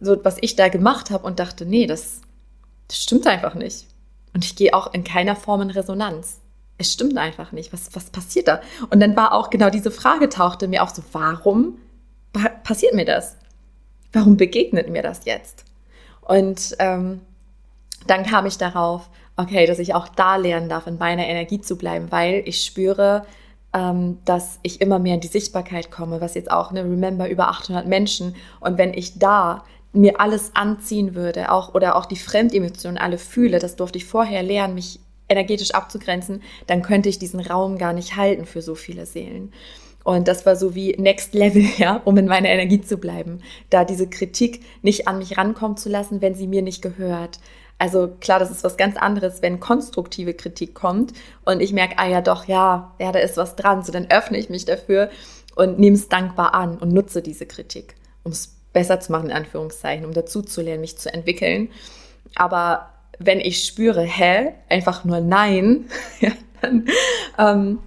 so 0.00 0.16
was 0.24 0.38
ich 0.40 0.56
da 0.56 0.68
gemacht 0.68 1.10
habe 1.10 1.26
und 1.26 1.40
dachte, 1.40 1.66
nee, 1.66 1.86
das, 1.86 2.22
das 2.88 3.02
stimmt 3.02 3.26
einfach 3.26 3.54
nicht 3.54 3.84
und 4.34 4.44
ich 4.44 4.56
gehe 4.56 4.74
auch 4.74 4.92
in 4.92 5.04
keiner 5.04 5.36
Form 5.36 5.62
in 5.62 5.70
Resonanz. 5.70 6.40
Es 6.78 6.92
stimmt 6.92 7.16
einfach 7.16 7.52
nicht. 7.52 7.72
Was, 7.72 7.94
was 7.94 8.10
passiert 8.10 8.48
da? 8.48 8.60
Und 8.90 9.00
dann 9.00 9.16
war 9.16 9.32
auch 9.32 9.50
genau 9.50 9.70
diese 9.70 9.90
Frage 9.90 10.28
tauchte 10.28 10.68
mir 10.68 10.82
auch 10.82 10.90
so, 10.90 11.02
warum 11.12 11.78
passiert 12.64 12.94
mir 12.94 13.06
das? 13.06 13.36
Warum 14.12 14.36
begegnet 14.36 14.90
mir 14.90 15.02
das 15.02 15.24
jetzt? 15.24 15.64
Und 16.20 16.76
ähm, 16.78 17.20
dann 18.06 18.24
kam 18.24 18.46
ich 18.46 18.58
darauf, 18.58 19.08
okay, 19.36 19.66
dass 19.66 19.78
ich 19.78 19.94
auch 19.94 20.08
da 20.08 20.36
lernen 20.36 20.68
darf, 20.68 20.86
in 20.86 20.98
meiner 20.98 21.26
Energie 21.26 21.60
zu 21.60 21.76
bleiben, 21.76 22.10
weil 22.10 22.42
ich 22.46 22.64
spüre, 22.64 23.26
ähm, 23.72 24.18
dass 24.24 24.58
ich 24.62 24.80
immer 24.80 24.98
mehr 24.98 25.14
in 25.14 25.20
die 25.20 25.28
Sichtbarkeit 25.28 25.90
komme, 25.90 26.20
was 26.20 26.34
jetzt 26.34 26.50
auch 26.50 26.70
eine 26.70 26.84
Remember 26.84 27.28
über 27.28 27.48
800 27.48 27.86
Menschen. 27.86 28.34
Und 28.60 28.78
wenn 28.78 28.94
ich 28.94 29.18
da 29.18 29.64
mir 29.92 30.20
alles 30.20 30.50
anziehen 30.54 31.14
würde, 31.14 31.50
auch 31.50 31.74
oder 31.74 31.96
auch 31.96 32.06
die 32.06 32.16
Fremdemotionen 32.16 32.98
alle 32.98 33.18
fühle, 33.18 33.58
das 33.58 33.76
durfte 33.76 33.98
ich 33.98 34.04
vorher 34.04 34.42
lernen, 34.42 34.74
mich 34.74 35.00
energetisch 35.28 35.72
abzugrenzen, 35.72 36.42
dann 36.66 36.82
könnte 36.82 37.08
ich 37.08 37.18
diesen 37.18 37.40
Raum 37.40 37.78
gar 37.78 37.92
nicht 37.92 38.16
halten 38.16 38.46
für 38.46 38.62
so 38.62 38.74
viele 38.74 39.06
Seelen. 39.06 39.52
Und 40.04 40.28
das 40.28 40.46
war 40.46 40.54
so 40.54 40.76
wie 40.76 40.94
Next 40.98 41.34
Level, 41.34 41.64
ja, 41.78 42.00
um 42.04 42.16
in 42.16 42.26
meiner 42.26 42.48
Energie 42.48 42.80
zu 42.80 42.96
bleiben, 42.98 43.40
da 43.70 43.84
diese 43.84 44.08
Kritik 44.08 44.62
nicht 44.82 45.08
an 45.08 45.18
mich 45.18 45.36
rankommen 45.36 45.76
zu 45.76 45.88
lassen, 45.88 46.20
wenn 46.20 46.34
sie 46.34 46.46
mir 46.46 46.62
nicht 46.62 46.80
gehört. 46.80 47.40
Also 47.78 48.08
klar, 48.20 48.38
das 48.38 48.50
ist 48.50 48.64
was 48.64 48.76
ganz 48.76 48.96
anderes, 48.96 49.42
wenn 49.42 49.60
konstruktive 49.60 50.32
Kritik 50.32 50.74
kommt 50.74 51.12
und 51.44 51.60
ich 51.60 51.72
merke, 51.72 51.98
ah 51.98 52.08
ja 52.08 52.20
doch, 52.22 52.46
ja, 52.46 52.94
ja, 52.98 53.12
da 53.12 53.18
ist 53.18 53.36
was 53.36 53.56
dran, 53.56 53.82
so 53.82 53.92
dann 53.92 54.10
öffne 54.10 54.38
ich 54.38 54.48
mich 54.48 54.64
dafür 54.64 55.10
und 55.56 55.78
nehme 55.78 55.96
es 55.96 56.08
dankbar 56.08 56.54
an 56.54 56.78
und 56.78 56.92
nutze 56.92 57.20
diese 57.20 57.44
Kritik, 57.44 57.96
um 58.22 58.32
es 58.32 58.55
besser 58.76 59.00
zu 59.00 59.10
machen, 59.10 59.30
in 59.30 59.36
Anführungszeichen, 59.36 60.04
um 60.04 60.12
dazu 60.12 60.42
zu 60.42 60.60
lernen, 60.60 60.82
mich 60.82 60.98
zu 60.98 61.10
entwickeln. 61.10 61.70
Aber 62.34 62.90
wenn 63.18 63.40
ich 63.40 63.64
spüre, 63.64 64.02
hä, 64.02 64.52
einfach 64.68 65.02
nur 65.02 65.20
nein, 65.20 65.86
dann 66.60 66.86
ähm, 67.38 67.78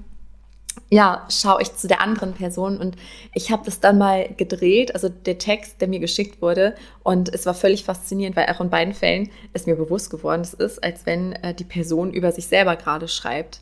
ja, 0.89 1.27
schaue 1.29 1.61
ich 1.61 1.75
zu 1.75 1.87
der 1.87 2.01
anderen 2.01 2.33
Person 2.33 2.79
und 2.79 2.95
ich 3.35 3.51
habe 3.51 3.61
das 3.65 3.79
dann 3.79 3.99
mal 3.99 4.29
gedreht, 4.35 4.95
also 4.95 5.09
der 5.09 5.37
Text, 5.37 5.79
der 5.79 5.87
mir 5.87 5.99
geschickt 5.99 6.41
wurde 6.41 6.73
und 7.03 7.31
es 7.31 7.45
war 7.45 7.53
völlig 7.53 7.83
faszinierend, 7.83 8.35
weil 8.35 8.47
auch 8.47 8.59
in 8.59 8.71
beiden 8.71 8.95
Fällen 8.95 9.29
es 9.53 9.67
mir 9.67 9.75
bewusst 9.75 10.09
geworden 10.09 10.41
ist, 10.41 10.83
als 10.83 11.05
wenn 11.05 11.33
äh, 11.33 11.53
die 11.53 11.65
Person 11.65 12.11
über 12.11 12.31
sich 12.31 12.47
selber 12.47 12.75
gerade 12.75 13.07
schreibt. 13.07 13.59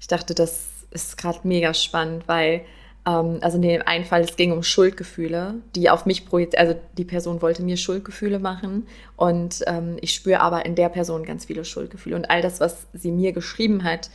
Ich 0.00 0.06
dachte, 0.06 0.34
das 0.34 0.66
ist 0.90 1.16
gerade 1.16 1.38
mega 1.44 1.72
spannend, 1.72 2.24
weil 2.28 2.60
also 3.04 3.56
in 3.56 3.62
dem 3.62 3.82
einen 3.84 4.04
Fall, 4.04 4.22
es 4.22 4.36
ging 4.36 4.52
um 4.52 4.62
Schuldgefühle, 4.62 5.54
die 5.74 5.90
auf 5.90 6.06
mich 6.06 6.24
projiziert, 6.24 6.60
also 6.60 6.74
die 6.96 7.04
Person 7.04 7.42
wollte 7.42 7.62
mir 7.62 7.76
Schuldgefühle 7.76 8.38
machen 8.38 8.86
und 9.16 9.64
ähm, 9.66 9.96
ich 10.00 10.14
spüre 10.14 10.40
aber 10.40 10.64
in 10.64 10.76
der 10.76 10.88
Person 10.88 11.24
ganz 11.24 11.46
viele 11.46 11.64
Schuldgefühle 11.64 12.14
und 12.14 12.30
all 12.30 12.42
das, 12.42 12.60
was 12.60 12.86
sie 12.92 13.10
mir 13.10 13.32
geschrieben 13.32 13.82
hat, 13.82 14.08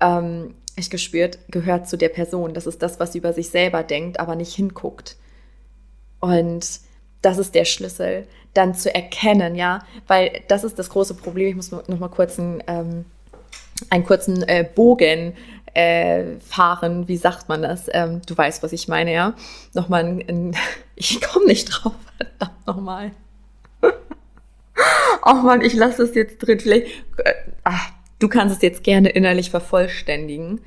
ähm, 0.00 0.54
ich 0.76 0.88
gespürt, 0.88 1.38
gehört 1.48 1.88
zu 1.88 1.98
der 1.98 2.08
Person. 2.08 2.54
Das 2.54 2.66
ist 2.66 2.82
das, 2.82 2.98
was 2.98 3.12
sie 3.12 3.18
über 3.18 3.32
sich 3.32 3.50
selber 3.50 3.82
denkt, 3.82 4.18
aber 4.18 4.36
nicht 4.36 4.54
hinguckt. 4.54 5.16
Und 6.20 6.80
das 7.20 7.38
ist 7.38 7.54
der 7.54 7.64
Schlüssel, 7.64 8.26
dann 8.54 8.74
zu 8.74 8.94
erkennen, 8.94 9.54
ja, 9.54 9.84
weil 10.06 10.42
das 10.48 10.64
ist 10.64 10.78
das 10.78 10.90
große 10.90 11.14
Problem. 11.14 11.48
Ich 11.48 11.56
muss 11.56 11.70
noch 11.70 11.98
mal 11.98 12.08
kurz 12.08 12.38
einen, 12.38 12.62
ähm, 12.66 13.04
einen 13.90 14.04
kurzen 14.04 14.42
äh, 14.44 14.66
Bogen 14.74 15.34
äh, 15.74 16.38
fahren, 16.40 17.08
wie 17.08 17.16
sagt 17.16 17.48
man 17.48 17.62
das? 17.62 17.86
Ähm, 17.92 18.20
du 18.26 18.36
weißt, 18.36 18.62
was 18.62 18.72
ich 18.72 18.88
meine, 18.88 19.12
ja. 19.12 19.34
Nochmal 19.74 20.04
ein, 20.04 20.28
ein 20.28 20.56
ich 20.94 21.20
komme 21.20 21.46
nicht 21.46 21.66
drauf, 21.66 21.94
verdammt 22.16 22.66
nochmal. 22.66 23.10
oh 25.24 25.34
Mann, 25.34 25.62
ich 25.62 25.74
lasse 25.74 26.02
es 26.02 26.14
jetzt 26.14 26.38
drin. 26.38 26.60
Vielleicht, 26.60 26.86
äh, 27.24 27.32
ach, 27.64 27.90
du 28.18 28.28
kannst 28.28 28.56
es 28.56 28.62
jetzt 28.62 28.84
gerne 28.84 29.08
innerlich 29.10 29.50
vervollständigen. 29.50 30.60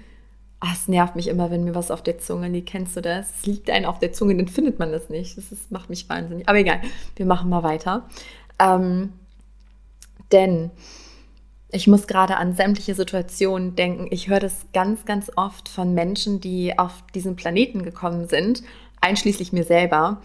Ach, 0.59 0.73
es 0.73 0.87
nervt 0.87 1.15
mich 1.15 1.27
immer, 1.27 1.51
wenn 1.51 1.63
mir 1.63 1.75
was 1.75 1.91
auf 1.91 2.01
der 2.01 2.17
Zunge 2.17 2.47
liegt. 2.47 2.69
Kennst 2.69 2.95
du 2.95 3.01
das? 3.01 3.27
Es 3.39 3.45
liegt 3.45 3.69
einem 3.69 3.85
auf 3.85 3.99
der 3.99 4.13
Zunge, 4.13 4.35
dann 4.35 4.47
findet 4.47 4.79
man 4.79 4.91
das 4.91 5.09
nicht. 5.09 5.37
Das 5.37 5.51
ist, 5.51 5.71
macht 5.71 5.89
mich 5.89 6.09
wahnsinnig. 6.09 6.49
Aber 6.49 6.57
egal, 6.57 6.81
wir 7.15 7.25
machen 7.25 7.49
mal 7.49 7.61
weiter. 7.61 8.09
Ähm, 8.57 9.13
denn 10.31 10.71
ich 11.75 11.87
muss 11.87 12.07
gerade 12.07 12.37
an 12.37 12.55
sämtliche 12.55 12.95
Situationen 12.95 13.75
denken. 13.75 14.07
Ich 14.09 14.29
höre 14.29 14.39
das 14.39 14.65
ganz, 14.73 15.03
ganz 15.03 15.29
oft 15.35 15.67
von 15.67 15.93
Menschen, 15.93 16.39
die 16.39 16.79
auf 16.79 17.03
diesen 17.13 17.35
Planeten 17.35 17.83
gekommen 17.83 18.29
sind, 18.29 18.63
einschließlich 19.01 19.51
mir 19.51 19.65
selber, 19.65 20.21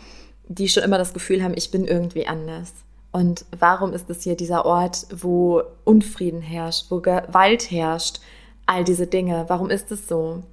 die 0.46 0.68
schon 0.68 0.84
immer 0.84 0.96
das 0.96 1.12
Gefühl 1.12 1.42
haben, 1.42 1.54
ich 1.56 1.72
bin 1.72 1.86
irgendwie 1.86 2.28
anders. 2.28 2.72
Und 3.10 3.44
warum 3.58 3.92
ist 3.92 4.08
es 4.08 4.22
hier 4.22 4.36
dieser 4.36 4.64
Ort, 4.64 5.06
wo 5.12 5.62
Unfrieden 5.84 6.40
herrscht, 6.40 6.86
wo 6.90 7.00
Gewalt 7.00 7.68
herrscht, 7.72 8.20
all 8.66 8.84
diese 8.84 9.08
Dinge? 9.08 9.46
Warum 9.48 9.70
ist 9.70 9.90
es 9.90 10.06
so? 10.06 10.44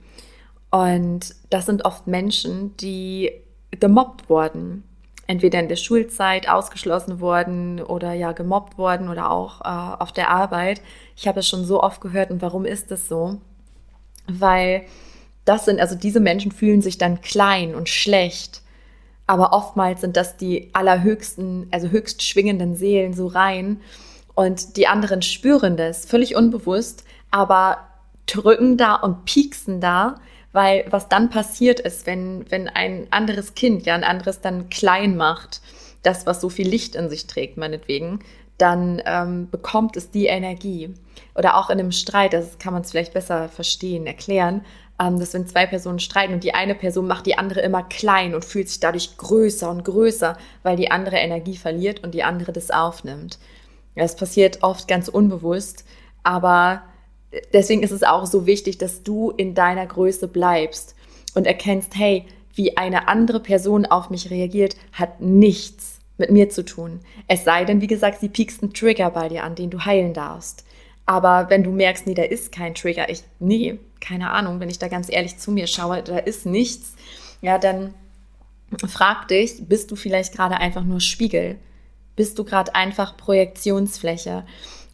Und 0.71 1.35
das 1.51 1.67
sind 1.67 1.85
oft 1.85 2.07
Menschen, 2.07 2.75
die 2.77 3.31
gemobbt 3.79 4.29
wurden, 4.29 4.83
entweder 5.27 5.59
in 5.59 5.67
der 5.67 5.75
Schulzeit 5.75 6.49
ausgeschlossen 6.49 7.19
worden 7.19 7.81
oder 7.81 8.13
ja 8.13 8.31
gemobbt 8.31 8.77
worden 8.77 9.09
oder 9.09 9.29
auch 9.29 9.61
äh, 9.61 10.01
auf 10.01 10.11
der 10.13 10.29
Arbeit. 10.29 10.81
Ich 11.15 11.27
habe 11.27 11.41
es 11.41 11.47
schon 11.47 11.65
so 11.65 11.83
oft 11.83 12.01
gehört 12.01 12.31
und 12.31 12.41
warum 12.41 12.65
ist 12.65 12.91
das 12.91 13.07
so? 13.07 13.37
Weil 14.27 14.83
das 15.45 15.65
sind, 15.65 15.79
also 15.79 15.95
diese 15.95 16.19
Menschen 16.19 16.51
fühlen 16.51 16.81
sich 16.81 16.97
dann 16.97 17.21
klein 17.21 17.75
und 17.75 17.89
schlecht, 17.89 18.61
aber 19.27 19.53
oftmals 19.53 20.01
sind 20.01 20.15
das 20.15 20.37
die 20.37 20.69
allerhöchsten, 20.73 21.67
also 21.71 21.89
höchst 21.89 22.23
schwingenden 22.23 22.75
Seelen 22.75 23.13
so 23.13 23.27
rein 23.27 23.81
und 24.35 24.77
die 24.77 24.87
anderen 24.87 25.21
spüren 25.21 25.75
das 25.75 26.05
völlig 26.05 26.35
unbewusst, 26.35 27.03
aber 27.31 27.79
drücken 28.27 28.77
da 28.77 28.95
und 28.95 29.25
pieksen 29.25 29.81
da 29.81 30.15
weil 30.57 30.85
was 30.89 31.07
dann 31.07 31.29
passiert 31.29 31.79
ist, 31.79 32.07
wenn, 32.07 32.49
wenn 32.49 32.67
ein 32.67 33.05
anderes 33.11 33.53
Kind, 33.53 33.85
ja, 33.85 33.93
ein 33.93 34.03
anderes 34.03 34.41
dann 34.41 34.71
klein 34.71 35.15
macht, 35.15 35.61
das, 36.01 36.25
was 36.25 36.41
so 36.41 36.49
viel 36.49 36.67
Licht 36.67 36.95
in 36.95 37.11
sich 37.11 37.27
trägt, 37.27 37.57
meinetwegen, 37.57 38.21
dann 38.57 38.99
ähm, 39.05 39.51
bekommt 39.51 39.95
es 39.97 40.09
die 40.09 40.25
Energie. 40.25 40.95
Oder 41.35 41.57
auch 41.57 41.69
in 41.69 41.79
einem 41.79 41.91
Streit, 41.91 42.33
das 42.33 42.57
kann 42.57 42.73
man 42.73 42.81
es 42.81 42.89
vielleicht 42.89 43.13
besser 43.13 43.49
verstehen, 43.49 44.07
erklären, 44.07 44.65
ähm, 44.99 45.19
dass 45.19 45.35
wenn 45.35 45.45
zwei 45.45 45.67
Personen 45.67 45.99
streiten 45.99 46.33
und 46.33 46.43
die 46.43 46.55
eine 46.55 46.73
Person 46.73 47.05
macht 47.05 47.27
die 47.27 47.37
andere 47.37 47.59
immer 47.59 47.83
klein 47.83 48.33
und 48.33 48.43
fühlt 48.43 48.67
sich 48.67 48.79
dadurch 48.79 49.15
größer 49.15 49.69
und 49.69 49.85
größer, 49.85 50.39
weil 50.63 50.75
die 50.75 50.89
andere 50.89 51.17
Energie 51.17 51.55
verliert 51.55 52.03
und 52.03 52.15
die 52.15 52.23
andere 52.23 52.51
das 52.51 52.71
aufnimmt. 52.71 53.37
Das 53.95 54.15
passiert 54.15 54.63
oft 54.63 54.87
ganz 54.87 55.07
unbewusst, 55.07 55.85
aber 56.23 56.81
deswegen 57.53 57.83
ist 57.83 57.91
es 57.91 58.03
auch 58.03 58.25
so 58.25 58.45
wichtig, 58.45 58.77
dass 58.77 59.03
du 59.03 59.31
in 59.31 59.53
deiner 59.53 59.85
Größe 59.85 60.27
bleibst 60.27 60.95
und 61.33 61.47
erkennst, 61.47 61.95
hey, 61.95 62.25
wie 62.53 62.77
eine 62.77 63.07
andere 63.07 63.39
Person 63.39 63.85
auf 63.85 64.09
mich 64.09 64.31
reagiert, 64.31 64.75
hat 64.91 65.21
nichts 65.21 65.99
mit 66.17 66.31
mir 66.31 66.49
zu 66.49 66.65
tun. 66.65 67.01
Es 67.27 67.43
sei 67.43 67.65
denn, 67.65 67.81
wie 67.81 67.87
gesagt, 67.87 68.19
sie 68.19 68.29
piekst 68.29 68.63
einen 68.63 68.73
Trigger 68.73 69.11
bei 69.11 69.29
dir 69.29 69.43
an, 69.43 69.55
den 69.55 69.69
du 69.69 69.85
heilen 69.85 70.13
darfst. 70.13 70.63
Aber 71.05 71.49
wenn 71.49 71.63
du 71.63 71.71
merkst, 71.71 72.07
nee, 72.07 72.15
da 72.15 72.23
ist 72.23 72.51
kein 72.51 72.75
Trigger, 72.75 73.09
ich, 73.09 73.23
nee, 73.39 73.79
keine 74.01 74.31
Ahnung, 74.31 74.59
wenn 74.59 74.69
ich 74.69 74.79
da 74.79 74.87
ganz 74.87 75.09
ehrlich 75.09 75.37
zu 75.37 75.51
mir 75.51 75.67
schaue, 75.67 76.03
da 76.03 76.17
ist 76.17 76.45
nichts, 76.45 76.95
ja, 77.41 77.57
dann 77.57 77.93
frag 78.87 79.27
dich, 79.27 79.67
bist 79.67 79.91
du 79.91 79.95
vielleicht 79.95 80.33
gerade 80.33 80.57
einfach 80.57 80.83
nur 80.83 80.99
Spiegel? 80.99 81.57
Bist 82.15 82.37
du 82.39 82.43
gerade 82.43 82.75
einfach 82.75 83.15
Projektionsfläche? 83.15 84.43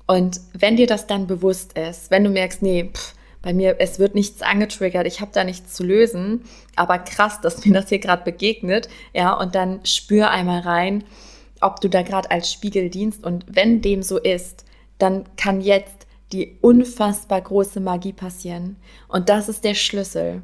Und 0.08 0.42
wenn 0.54 0.76
dir 0.76 0.88
das 0.88 1.08
dann 1.08 1.28
bewusst 1.28 1.78
ist, 1.78 2.12
wenn 2.12 2.24
du 2.24 2.30
merkst, 2.30 2.62
nee, 2.62 2.90
pff, 2.94 3.14
bei 3.44 3.54
mir, 3.54 3.76
es 3.80 4.00
wird 4.00 4.16
nichts 4.16 4.42
angetriggert, 4.42 5.06
ich 5.06 5.22
habe 5.22 5.32
da 5.34 5.44
nichts 5.44 5.74
zu 5.74 5.84
lösen, 5.84 6.44
aber 6.76 6.98
krass, 6.98 7.42
dass 7.42 7.64
mir 7.66 7.74
das 7.74 7.90
hier 7.90 8.00
gerade 8.00 8.24
begegnet, 8.24 8.90
ja, 9.14 9.34
und 9.34 9.54
dann 9.54 9.86
spür 9.86 10.32
einmal 10.32 10.62
rein, 10.62 11.04
ob 11.62 11.80
du 11.80 11.90
da 11.90 12.02
gerade 12.02 12.32
als 12.32 12.52
Spiegel 12.52 12.90
dienst 12.90 13.24
und 13.24 13.46
wenn 13.48 13.82
dem 13.82 14.02
so 14.02 14.18
ist, 14.18 14.66
dann 14.98 15.26
kann 15.38 15.62
jetzt 15.62 16.08
die 16.32 16.58
unfassbar 16.62 17.42
große 17.42 17.80
Magie 17.80 18.14
passieren 18.14 18.78
und 19.08 19.30
das 19.30 19.50
ist 19.50 19.64
der 19.64 19.76
Schlüssel. 19.76 20.42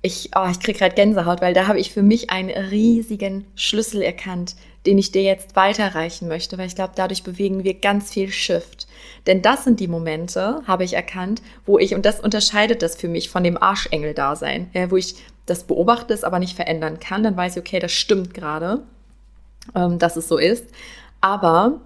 Ich, 0.00 0.30
oh, 0.36 0.46
ich 0.50 0.60
kriege 0.60 0.78
gerade 0.78 0.94
Gänsehaut, 0.94 1.40
weil 1.40 1.54
da 1.54 1.66
habe 1.66 1.80
ich 1.80 1.92
für 1.92 2.02
mich 2.02 2.30
einen 2.30 2.50
riesigen 2.50 3.46
Schlüssel 3.56 4.00
erkannt, 4.00 4.54
den 4.86 4.98
ich 4.98 5.12
dir 5.12 5.22
jetzt 5.22 5.56
weiterreichen 5.56 6.28
möchte, 6.28 6.56
weil 6.58 6.66
ich 6.66 6.74
glaube, 6.74 6.92
dadurch 6.94 7.22
bewegen 7.22 7.64
wir 7.64 7.74
ganz 7.74 8.10
viel 8.10 8.30
Shift. 8.30 8.86
Denn 9.26 9.42
das 9.42 9.64
sind 9.64 9.80
die 9.80 9.88
Momente, 9.88 10.62
habe 10.66 10.84
ich 10.84 10.94
erkannt, 10.94 11.42
wo 11.66 11.78
ich, 11.78 11.94
und 11.94 12.06
das 12.06 12.20
unterscheidet 12.20 12.82
das 12.82 12.96
für 12.96 13.08
mich 13.08 13.28
von 13.28 13.44
dem 13.44 13.60
Arschengel-Dasein, 13.60 14.70
wo 14.88 14.96
ich 14.96 15.16
das 15.46 15.64
beobachte, 15.64 16.14
es 16.14 16.24
aber 16.24 16.38
nicht 16.38 16.56
verändern 16.56 17.00
kann, 17.00 17.22
dann 17.22 17.36
weiß 17.36 17.56
ich, 17.56 17.60
okay, 17.60 17.80
das 17.80 17.92
stimmt 17.92 18.34
gerade, 18.34 18.82
ähm, 19.74 19.98
dass 19.98 20.16
es 20.16 20.28
so 20.28 20.38
ist. 20.38 20.66
Aber 21.20 21.80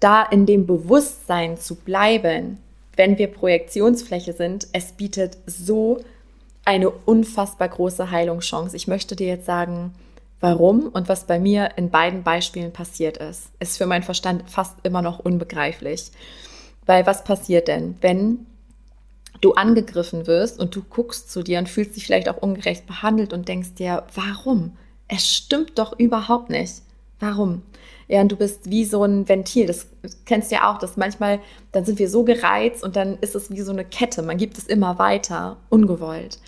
da 0.00 0.22
in 0.22 0.46
dem 0.46 0.66
Bewusstsein 0.66 1.58
zu 1.58 1.76
bleiben, 1.76 2.58
wenn 2.96 3.18
wir 3.18 3.28
Projektionsfläche 3.28 4.32
sind, 4.32 4.66
es 4.72 4.92
bietet 4.92 5.38
so 5.46 6.02
eine 6.64 6.90
unfassbar 6.90 7.68
große 7.68 8.10
Heilungschance. 8.10 8.76
Ich 8.76 8.88
möchte 8.88 9.16
dir 9.16 9.28
jetzt 9.28 9.46
sagen, 9.46 9.94
warum 10.40 10.88
und 10.88 11.08
was 11.08 11.26
bei 11.26 11.38
mir 11.38 11.70
in 11.76 11.90
beiden 11.90 12.22
Beispielen 12.22 12.72
passiert 12.72 13.18
ist. 13.18 13.50
Ist 13.60 13.78
für 13.78 13.86
meinen 13.86 14.02
Verstand 14.02 14.50
fast 14.50 14.78
immer 14.82 15.02
noch 15.02 15.18
unbegreiflich. 15.18 16.10
Weil 16.86 17.06
was 17.06 17.24
passiert 17.24 17.68
denn, 17.68 17.96
wenn 18.00 18.46
du 19.40 19.52
angegriffen 19.54 20.26
wirst 20.26 20.58
und 20.58 20.74
du 20.74 20.82
guckst 20.82 21.30
zu 21.30 21.42
dir 21.42 21.58
und 21.58 21.68
fühlst 21.68 21.96
dich 21.96 22.06
vielleicht 22.06 22.28
auch 22.28 22.38
ungerecht 22.38 22.86
behandelt 22.86 23.32
und 23.32 23.48
denkst 23.48 23.74
dir, 23.74 24.04
warum? 24.14 24.76
Es 25.08 25.28
stimmt 25.28 25.78
doch 25.78 25.98
überhaupt 25.98 26.50
nicht. 26.50 26.82
Warum? 27.18 27.62
Ja, 28.08 28.20
und 28.22 28.32
du 28.32 28.36
bist 28.36 28.70
wie 28.70 28.84
so 28.84 29.04
ein 29.04 29.28
Ventil. 29.28 29.66
Das 29.66 29.86
kennst 30.24 30.50
du 30.50 30.56
ja 30.56 30.70
auch, 30.72 30.78
dass 30.78 30.96
manchmal, 30.96 31.38
dann 31.72 31.84
sind 31.84 31.98
wir 31.98 32.08
so 32.08 32.24
gereizt 32.24 32.82
und 32.82 32.96
dann 32.96 33.18
ist 33.20 33.34
es 33.34 33.50
wie 33.50 33.60
so 33.60 33.72
eine 33.72 33.84
Kette. 33.84 34.22
Man 34.22 34.36
gibt 34.36 34.58
es 34.58 34.66
immer 34.66 34.98
weiter, 34.98 35.58
ungewollt. 35.68 36.38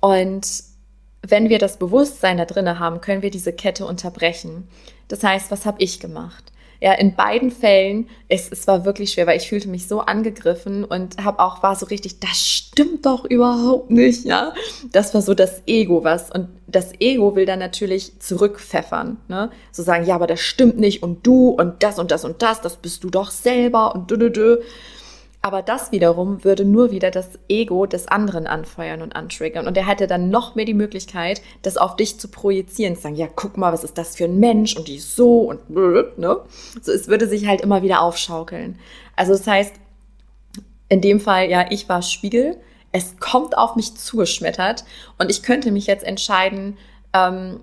Und 0.00 0.46
wenn 1.26 1.48
wir 1.48 1.58
das 1.58 1.78
Bewusstsein 1.78 2.38
da 2.38 2.44
drin 2.44 2.78
haben, 2.78 3.00
können 3.00 3.22
wir 3.22 3.30
diese 3.30 3.52
Kette 3.52 3.86
unterbrechen. 3.86 4.68
Das 5.08 5.22
heißt, 5.22 5.50
was 5.50 5.66
habe 5.66 5.82
ich 5.82 6.00
gemacht? 6.00 6.52
Ja, 6.80 6.94
in 6.94 7.14
beiden 7.14 7.52
Fällen, 7.52 8.08
es, 8.28 8.50
es 8.50 8.66
war 8.66 8.84
wirklich 8.84 9.12
schwer, 9.12 9.28
weil 9.28 9.36
ich 9.36 9.48
fühlte 9.48 9.68
mich 9.68 9.86
so 9.86 10.00
angegriffen 10.00 10.84
und 10.84 11.22
habe 11.22 11.38
auch, 11.38 11.62
war 11.62 11.76
so 11.76 11.86
richtig, 11.86 12.18
das 12.18 12.44
stimmt 12.44 13.06
doch 13.06 13.24
überhaupt 13.24 13.92
nicht, 13.92 14.24
ja. 14.24 14.52
Das 14.90 15.14
war 15.14 15.22
so 15.22 15.32
das 15.32 15.62
Ego, 15.66 16.02
was, 16.02 16.32
und 16.32 16.48
das 16.66 16.92
Ego 16.98 17.36
will 17.36 17.46
dann 17.46 17.60
natürlich 17.60 18.18
zurückpfeffern, 18.18 19.18
ne. 19.28 19.50
So 19.70 19.84
sagen, 19.84 20.04
ja, 20.06 20.16
aber 20.16 20.26
das 20.26 20.40
stimmt 20.40 20.76
nicht 20.76 21.04
und 21.04 21.24
du 21.24 21.50
und 21.50 21.84
das 21.84 22.00
und 22.00 22.10
das 22.10 22.24
und 22.24 22.42
das, 22.42 22.60
das 22.60 22.76
bist 22.78 23.04
du 23.04 23.10
doch 23.10 23.30
selber 23.30 23.94
und 23.94 24.10
du, 24.10 24.16
du, 24.16 24.30
du. 24.32 24.62
Aber 25.44 25.60
das 25.60 25.90
wiederum 25.90 26.44
würde 26.44 26.64
nur 26.64 26.92
wieder 26.92 27.10
das 27.10 27.30
Ego 27.48 27.86
des 27.86 28.06
anderen 28.06 28.46
anfeuern 28.46 29.02
und 29.02 29.16
antriggern. 29.16 29.66
Und 29.66 29.76
er 29.76 29.88
hätte 29.88 30.06
dann 30.06 30.30
noch 30.30 30.54
mehr 30.54 30.64
die 30.64 30.72
Möglichkeit, 30.72 31.42
das 31.62 31.76
auf 31.76 31.96
dich 31.96 32.20
zu 32.20 32.28
projizieren, 32.28 32.94
zu 32.94 33.02
sagen, 33.02 33.16
ja, 33.16 33.26
guck 33.26 33.56
mal, 33.56 33.72
was 33.72 33.82
ist 33.82 33.98
das 33.98 34.14
für 34.14 34.24
ein 34.24 34.38
Mensch 34.38 34.76
und 34.76 34.86
die 34.86 34.96
ist 34.96 35.16
so 35.16 35.40
und 35.40 35.68
ne? 35.68 36.40
So, 36.80 36.92
es 36.92 37.08
würde 37.08 37.26
sich 37.26 37.48
halt 37.48 37.60
immer 37.60 37.82
wieder 37.82 38.02
aufschaukeln. 38.02 38.78
Also 39.16 39.32
das 39.32 39.46
heißt, 39.48 39.74
in 40.88 41.00
dem 41.00 41.18
Fall, 41.18 41.50
ja, 41.50 41.66
ich 41.70 41.88
war 41.88 42.02
Spiegel, 42.02 42.56
es 42.92 43.18
kommt 43.18 43.58
auf 43.58 43.74
mich 43.74 43.96
zugeschmettert 43.96 44.84
und 45.18 45.28
ich 45.28 45.42
könnte 45.42 45.72
mich 45.72 45.88
jetzt 45.88 46.04
entscheiden, 46.04 46.78
ähm, 47.14 47.58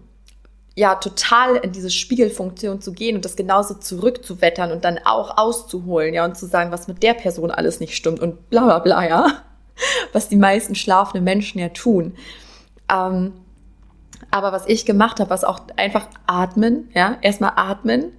ja 0.80 0.96
total 0.96 1.58
in 1.58 1.74
diese 1.74 1.90
Spiegelfunktion 1.90 2.82
zu 2.82 2.94
gehen 2.94 3.18
und 3.18 3.26
das 3.26 3.36
genauso 3.36 3.74
zurückzuwettern 3.74 4.72
und 4.72 4.86
dann 4.86 4.98
auch 5.04 5.38
auszuholen, 5.38 6.14
ja, 6.14 6.24
und 6.24 6.38
zu 6.38 6.46
sagen, 6.46 6.72
was 6.72 6.88
mit 6.88 7.04
der 7.04 7.14
Person 7.14 7.52
alles 7.52 7.82
nicht 7.82 7.96
stimmt 7.96 8.22
und 8.22 8.50
bla 8.50 8.64
bla 8.64 8.80
bla, 8.80 9.08
ja. 9.08 9.28
Was 10.12 10.28
die 10.28 10.36
meisten 10.36 10.76
schlafenden 10.76 11.24
Menschen 11.24 11.58
ja 11.58 11.70
tun. 11.70 12.16
Ähm, 12.92 13.32
aber 14.30 14.52
was 14.52 14.68
ich 14.68 14.86
gemacht 14.86 15.22
habe, 15.22 15.30
was 15.30 15.46
auch 15.46 15.62
einfach 15.78 16.08
atmen, 16.28 16.90
ja, 16.94 17.18
erstmal 17.22 17.54
atmen 17.56 18.12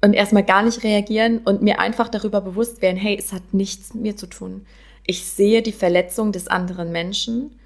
und 0.00 0.14
erstmal 0.14 0.44
gar 0.44 0.62
nicht 0.62 0.82
reagieren 0.82 1.40
und 1.44 1.60
mir 1.60 1.78
einfach 1.78 2.08
darüber 2.08 2.40
bewusst 2.40 2.80
werden, 2.80 2.96
hey, 2.96 3.18
es 3.18 3.34
hat 3.34 3.52
nichts 3.52 3.92
mit 3.92 4.02
mir 4.02 4.16
zu 4.16 4.28
tun. 4.28 4.64
Ich 5.04 5.26
sehe 5.26 5.60
die 5.60 5.72
Verletzung 5.72 6.32
des 6.32 6.48
anderen 6.48 6.90
Menschen 6.90 7.60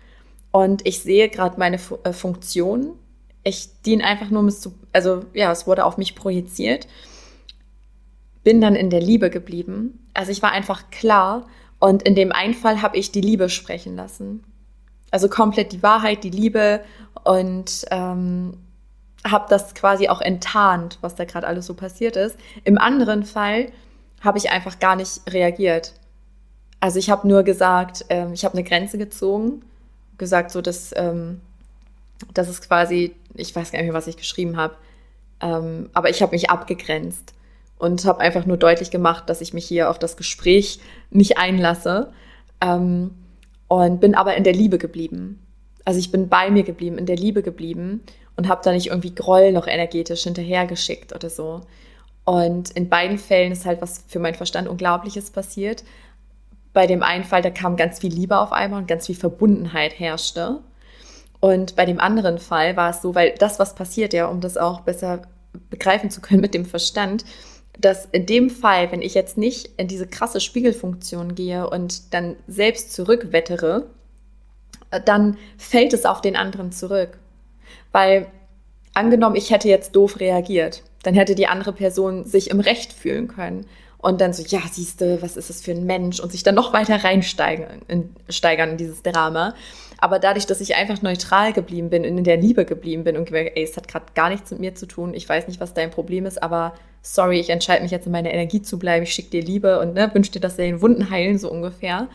und 0.50 0.85
ich 0.85 0.98
sehe 1.00 1.29
gerade 1.29 1.61
meine 1.61 1.79
Fu 1.79 1.98
äh, 2.03 2.12
Funktion 2.12 2.94
ich 3.42 3.68
diene 3.83 4.05
einfach 4.05 4.31
nur, 4.31 4.53
also 4.92 5.24
ja, 5.33 5.50
es 5.50 5.66
wurde 5.66 5.85
auf 5.85 5.96
mich 5.96 6.14
projiziert. 6.14 6.87
Bin 8.42 8.61
dann 8.61 8.74
in 8.74 8.90
der 8.90 9.00
Liebe 9.00 9.31
geblieben. 9.31 10.07
Also 10.14 10.33
ich 10.33 10.42
war 10.42 10.53
einfach 10.53 10.90
klar 10.90 11.46
und 11.79 12.03
in 12.03 12.14
dem 12.14 12.33
einen 12.33 12.55
Fall 12.55 12.83
habe 12.83 12.96
ich 12.96 13.12
die 13.12 13.20
Liebe 13.20 13.48
sprechen 13.48 13.96
lassen. 13.96 14.44
Also 15.11 15.29
komplett 15.29 15.72
die 15.72 15.83
Wahrheit, 15.83 16.24
die 16.24 16.31
Liebe 16.31 16.83
und 17.24 17.87
ähm, 17.90 18.59
habe 19.24 19.46
das 19.48 19.74
quasi 19.74 20.09
auch 20.09 20.20
enttarnt, 20.20 20.98
was 21.00 21.14
da 21.14 21.24
gerade 21.24 21.46
alles 21.46 21.66
so 21.66 21.74
passiert 21.74 22.16
ist. 22.16 22.37
Im 22.64 22.79
anderen 22.79 23.24
Fall 23.24 23.72
habe 24.20 24.38
ich 24.38 24.50
einfach 24.50 24.79
gar 24.79 24.96
nicht 24.96 25.20
reagiert. 25.29 25.94
Also 26.79 26.98
ich 26.98 27.11
habe 27.11 27.29
nur 27.29 27.42
gesagt, 27.42 28.07
ähm, 28.09 28.33
ich 28.33 28.44
habe 28.44 28.55
eine 28.55 28.64
Grenze 28.64 28.96
gezogen, 28.96 29.62
gesagt 30.16 30.50
so, 30.50 30.62
dass 30.62 30.92
ähm, 30.96 31.40
das 32.35 32.48
ist 32.48 32.66
quasi, 32.66 33.14
ich 33.35 33.54
weiß 33.54 33.72
gar 33.72 33.78
nicht 33.78 33.88
mehr, 33.88 33.94
was 33.94 34.06
ich 34.06 34.16
geschrieben 34.16 34.56
habe, 34.56 34.76
ähm, 35.40 35.90
aber 35.92 36.11
ich 36.11 36.22
habe 36.22 36.33
mich 36.33 36.50
abgegrenzt 36.50 37.35
und 37.78 38.04
habe 38.04 38.20
einfach 38.20 38.46
nur 38.46 38.56
deutlich 38.56 38.90
gemacht, 38.90 39.28
dass 39.28 39.40
ich 39.40 39.54
mich 39.54 39.66
hier 39.66 39.90
auf 39.90 39.98
das 39.98 40.16
Gespräch 40.16 40.80
nicht 41.11 41.38
einlasse 41.38 42.12
ähm, 42.61 43.12
und 43.68 44.00
bin 44.00 44.14
aber 44.14 44.37
in 44.37 44.44
der 44.44 44.52
Liebe 44.52 44.78
geblieben. 44.78 45.46
Also 45.85 45.98
ich 45.98 46.12
bin 46.12 46.28
bei 46.28 46.50
mir 46.50 46.62
geblieben, 46.62 46.98
in 46.98 47.06
der 47.06 47.16
Liebe 47.16 47.42
geblieben 47.42 48.02
und 48.37 48.48
habe 48.48 48.61
da 48.64 48.72
nicht 48.72 48.88
irgendwie 48.88 49.14
Groll 49.14 49.52
noch 49.52 49.66
energetisch 49.66 50.24
hinterhergeschickt 50.24 51.14
oder 51.14 51.30
so. 51.30 51.62
Und 52.24 52.70
in 52.70 52.88
beiden 52.88 53.18
Fällen 53.18 53.52
ist 53.52 53.66
halt 53.66 53.80
was 53.80 54.04
für 54.06 54.18
meinen 54.18 54.35
Verstand 54.35 54.68
Unglaubliches 54.68 55.30
passiert. 55.30 55.83
Bei 56.72 56.87
dem 56.87 57.02
einen 57.02 57.24
Fall, 57.24 57.42
da 57.42 57.50
kam 57.50 57.76
ganz 57.76 57.98
viel 57.98 58.12
Liebe 58.12 58.38
auf 58.38 58.52
einmal 58.52 58.80
und 58.80 58.88
ganz 58.88 59.06
viel 59.06 59.16
Verbundenheit 59.16 59.98
herrschte. 59.98 60.61
Und 61.40 61.74
bei 61.74 61.87
dem 61.87 61.98
anderen 61.98 62.38
Fall 62.38 62.76
war 62.76 62.90
es 62.90 63.03
so, 63.03 63.14
weil 63.14 63.35
das, 63.38 63.59
was 63.59 63.74
passiert, 63.74 64.12
ja, 64.12 64.26
um 64.26 64.40
das 64.40 64.57
auch 64.57 64.81
besser 64.81 65.22
begreifen 65.70 66.11
zu 66.11 66.20
können 66.20 66.40
mit 66.42 66.55
dem 66.55 66.66
Verstand, 66.66 67.24
dass 67.79 68.07
in 68.12 68.26
dem 68.26 68.50
Fall, 68.50 68.92
wenn 68.92 69.03
ich 69.03 69.14
jetzt 69.14 69.38
nicht 69.38 69.70
in 69.79 69.88
diese 69.88 70.07
krasse 70.07 70.40
Spiegelfunktion 70.40 71.35
gehe 71.35 71.68
und 71.68 72.12
dann 72.12 72.37
selbst 72.46 72.92
zurückwettere, 72.92 73.87
dann 75.05 75.38
fällt 75.57 75.92
es 75.92 76.05
auf 76.05 76.20
den 76.20 76.37
anderen 76.37 76.72
zurück. 76.72 77.18
Weil 77.92 78.26
angenommen, 78.92 79.37
ich 79.37 79.50
hätte 79.50 79.68
jetzt 79.68 79.96
doof 79.96 80.20
reagiert, 80.20 80.83
dann 81.03 81.14
hätte 81.14 81.35
die 81.35 81.46
andere 81.46 81.72
Person 81.72 82.24
sich 82.24 82.50
im 82.50 82.61
Recht 82.61 82.92
fühlen 82.92 83.29
können 83.29 83.66
und 83.98 84.20
dann 84.20 84.33
so, 84.33 84.42
ja, 84.42 84.61
siehste, 84.70 85.22
was 85.22 85.37
ist 85.37 85.50
das 85.50 85.62
für 85.62 85.72
ein 85.72 85.87
Mensch 85.87 86.20
und 86.20 86.33
sich 86.33 86.42
dann 86.42 86.55
noch 86.55 86.72
weiter 86.72 87.03
reinsteigern 87.03 87.83
in, 87.88 88.14
steigern 88.29 88.70
in 88.70 88.76
dieses 88.76 89.03
Drama. 89.03 89.55
Aber 90.01 90.19
dadurch, 90.19 90.47
dass 90.47 90.61
ich 90.61 90.75
einfach 90.77 91.03
neutral 91.03 91.53
geblieben 91.53 91.91
bin 91.91 92.05
und 92.05 92.17
in 92.17 92.25
der 92.25 92.39
Liebe 92.39 92.65
geblieben 92.65 93.05
bin 93.05 93.17
und 93.17 93.27
gemerkt, 93.27 93.53
ey, 93.57 93.63
es 93.63 93.77
hat 93.77 93.87
gerade 93.87 94.07
gar 94.15 94.31
nichts 94.31 94.51
mit 94.51 94.61
mir 94.61 94.75
zu 94.75 94.87
tun, 94.87 95.13
ich 95.13 95.29
weiß 95.29 95.47
nicht, 95.47 95.61
was 95.61 95.75
dein 95.75 95.91
Problem 95.91 96.25
ist, 96.25 96.43
aber 96.43 96.75
sorry, 97.03 97.39
ich 97.39 97.51
entscheide 97.51 97.83
mich 97.83 97.93
jetzt 97.93 98.07
in 98.07 98.13
meiner 98.13 98.33
Energie 98.33 98.63
zu 98.63 98.79
bleiben, 98.79 99.03
ich 99.03 99.13
schicke 99.13 99.31
dir 99.31 99.43
Liebe 99.43 99.79
und 99.79 99.95
ne, 99.95 100.11
wünsche 100.15 100.33
dir, 100.33 100.41
dass 100.41 100.57
deine 100.57 100.81
Wunden 100.81 101.11
heilen, 101.11 101.39
so 101.39 101.51
ungefähr. 101.51 102.09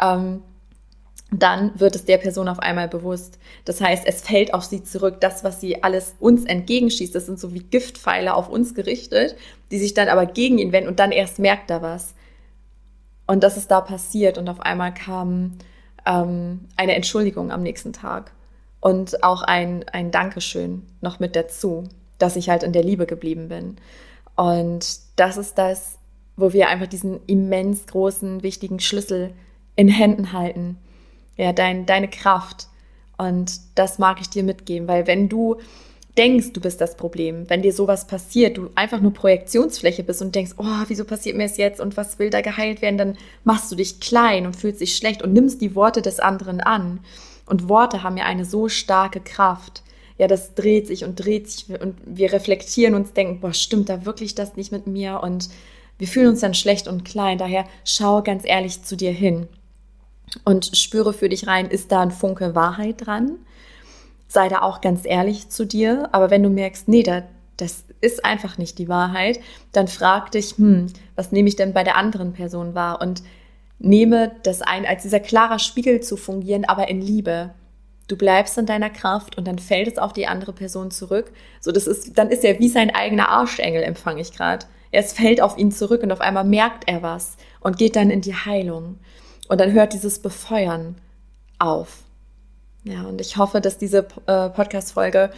Ähm, 0.00 0.42
dann 1.30 1.78
wird 1.80 1.96
es 1.96 2.04
der 2.04 2.18
Person 2.18 2.48
auf 2.48 2.60
einmal 2.60 2.86
bewusst. 2.86 3.38
Das 3.64 3.80
heißt, 3.80 4.06
es 4.06 4.22
fällt 4.22 4.54
auf 4.54 4.62
sie 4.62 4.84
zurück. 4.84 5.20
Das, 5.20 5.42
was 5.42 5.60
sie 5.60 5.82
alles 5.82 6.14
uns 6.20 6.44
entgegenschießt, 6.44 7.14
das 7.14 7.26
sind 7.26 7.40
so 7.40 7.52
wie 7.52 7.60
Giftpfeile 7.60 8.34
auf 8.34 8.48
uns 8.48 8.74
gerichtet, 8.74 9.34
die 9.72 9.78
sich 9.78 9.94
dann 9.94 10.08
aber 10.08 10.26
gegen 10.26 10.58
ihn 10.58 10.70
wenden 10.70 10.88
und 10.88 11.00
dann 11.00 11.10
erst 11.10 11.40
merkt 11.40 11.70
er 11.70 11.82
was. 11.82 12.14
Und 13.26 13.42
das 13.42 13.56
ist 13.56 13.70
da 13.70 13.80
passiert 13.80 14.38
und 14.38 14.48
auf 14.48 14.60
einmal 14.60 14.94
kam 14.94 15.58
ähm, 16.06 16.66
eine 16.76 16.94
Entschuldigung 16.94 17.50
am 17.50 17.62
nächsten 17.62 17.92
Tag 17.92 18.32
und 18.80 19.22
auch 19.22 19.42
ein, 19.42 19.84
ein 19.88 20.10
Dankeschön 20.10 20.82
noch 21.00 21.20
mit 21.20 21.36
dazu, 21.36 21.84
dass 22.18 22.36
ich 22.36 22.48
halt 22.48 22.62
in 22.62 22.72
der 22.72 22.84
Liebe 22.84 23.06
geblieben 23.06 23.48
bin. 23.48 23.76
Und 24.36 24.98
das 25.16 25.36
ist 25.36 25.58
das, 25.58 25.98
wo 26.36 26.52
wir 26.52 26.68
einfach 26.68 26.86
diesen 26.86 27.20
immens 27.26 27.86
großen, 27.86 28.42
wichtigen 28.42 28.80
Schlüssel 28.80 29.32
in 29.76 29.88
Händen 29.88 30.32
halten 30.32 30.78
ja, 31.36 31.52
dein, 31.52 31.86
deine 31.86 32.08
Kraft. 32.08 32.68
Und 33.16 33.60
das 33.76 33.98
mag 33.98 34.20
ich 34.20 34.28
dir 34.28 34.42
mitgeben, 34.42 34.88
weil 34.88 35.06
wenn 35.06 35.28
du 35.28 35.56
denkst, 36.16 36.52
du 36.52 36.60
bist 36.60 36.80
das 36.80 36.96
Problem, 36.96 37.48
wenn 37.50 37.62
dir 37.62 37.72
sowas 37.72 38.06
passiert, 38.06 38.56
du 38.56 38.70
einfach 38.74 39.00
nur 39.00 39.12
Projektionsfläche 39.12 40.04
bist 40.04 40.22
und 40.22 40.34
denkst, 40.34 40.52
oh, 40.58 40.84
wieso 40.86 41.04
passiert 41.04 41.36
mir 41.36 41.44
es 41.44 41.56
jetzt 41.56 41.80
und 41.80 41.96
was 41.96 42.18
will 42.18 42.30
da 42.30 42.40
geheilt 42.40 42.82
werden, 42.82 42.98
dann 42.98 43.18
machst 43.42 43.70
du 43.72 43.76
dich 43.76 44.00
klein 44.00 44.46
und 44.46 44.56
fühlst 44.56 44.80
dich 44.80 44.96
schlecht 44.96 45.22
und 45.22 45.32
nimmst 45.32 45.60
die 45.60 45.74
Worte 45.74 46.02
des 46.02 46.20
anderen 46.20 46.60
an. 46.60 47.00
Und 47.46 47.68
Worte 47.68 48.02
haben 48.02 48.16
ja 48.16 48.24
eine 48.24 48.44
so 48.44 48.68
starke 48.68 49.20
Kraft. 49.20 49.82
Ja, 50.16 50.28
das 50.28 50.54
dreht 50.54 50.86
sich 50.86 51.04
und 51.04 51.16
dreht 51.16 51.50
sich 51.50 51.68
und 51.80 51.96
wir 52.04 52.32
reflektieren 52.32 52.94
uns, 52.94 53.12
denken, 53.12 53.40
boah, 53.40 53.52
stimmt 53.52 53.88
da 53.88 54.06
wirklich 54.06 54.36
das 54.36 54.56
nicht 54.56 54.70
mit 54.70 54.86
mir? 54.86 55.20
Und 55.20 55.48
wir 55.98 56.06
fühlen 56.06 56.28
uns 56.28 56.40
dann 56.40 56.54
schlecht 56.54 56.86
und 56.86 57.04
klein. 57.04 57.38
Daher 57.38 57.64
schau 57.84 58.22
ganz 58.22 58.44
ehrlich 58.46 58.82
zu 58.84 58.96
dir 58.96 59.10
hin 59.10 59.48
und 60.44 60.76
spüre 60.76 61.12
für 61.12 61.28
dich 61.28 61.48
rein, 61.48 61.66
ist 61.66 61.90
da 61.90 62.00
ein 62.00 62.12
Funke 62.12 62.54
Wahrheit 62.54 63.06
dran? 63.06 63.38
Sei 64.28 64.48
da 64.48 64.62
auch 64.62 64.80
ganz 64.80 65.02
ehrlich 65.04 65.48
zu 65.48 65.66
dir. 65.66 66.08
Aber 66.12 66.30
wenn 66.30 66.42
du 66.42 66.50
merkst, 66.50 66.88
nee, 66.88 67.02
da, 67.02 67.22
das 67.56 67.84
ist 68.00 68.24
einfach 68.24 68.58
nicht 68.58 68.78
die 68.78 68.88
Wahrheit, 68.88 69.40
dann 69.72 69.88
frag 69.88 70.32
dich, 70.32 70.56
hm, 70.56 70.86
was 71.14 71.32
nehme 71.32 71.48
ich 71.48 71.56
denn 71.56 71.72
bei 71.72 71.84
der 71.84 71.96
anderen 71.96 72.32
Person 72.32 72.74
wahr? 72.74 73.00
Und 73.00 73.22
nehme 73.78 74.32
das 74.42 74.62
ein, 74.62 74.86
als 74.86 75.02
dieser 75.02 75.20
klarer 75.20 75.58
Spiegel 75.58 76.00
zu 76.00 76.16
fungieren, 76.16 76.64
aber 76.64 76.88
in 76.88 77.00
Liebe. 77.00 77.50
Du 78.06 78.16
bleibst 78.16 78.58
in 78.58 78.66
deiner 78.66 78.90
Kraft 78.90 79.38
und 79.38 79.46
dann 79.46 79.58
fällt 79.58 79.88
es 79.88 79.98
auf 79.98 80.12
die 80.12 80.26
andere 80.26 80.52
Person 80.52 80.90
zurück. 80.90 81.32
So, 81.60 81.72
das 81.72 81.86
ist, 81.86 82.18
dann 82.18 82.28
ist 82.28 82.44
er 82.44 82.58
wie 82.58 82.68
sein 82.68 82.94
eigener 82.94 83.30
Arschengel, 83.30 83.82
empfange 83.82 84.20
ich 84.20 84.32
gerade. 84.32 84.66
Es 84.90 85.12
fällt 85.14 85.40
auf 85.40 85.56
ihn 85.56 85.72
zurück 85.72 86.02
und 86.02 86.12
auf 86.12 86.20
einmal 86.20 86.44
merkt 86.44 86.84
er 86.86 87.02
was 87.02 87.36
und 87.60 87.78
geht 87.78 87.96
dann 87.96 88.10
in 88.10 88.20
die 88.20 88.34
Heilung. 88.34 88.98
Und 89.48 89.60
dann 89.60 89.72
hört 89.72 89.92
dieses 89.92 90.20
Befeuern 90.20 90.96
auf. 91.58 92.04
Ja, 92.84 93.04
und 93.04 93.20
ich 93.20 93.38
hoffe, 93.38 93.60
dass 93.60 93.78
diese 93.78 94.06
äh, 94.26 94.50
Podcast-Folge 94.50 95.30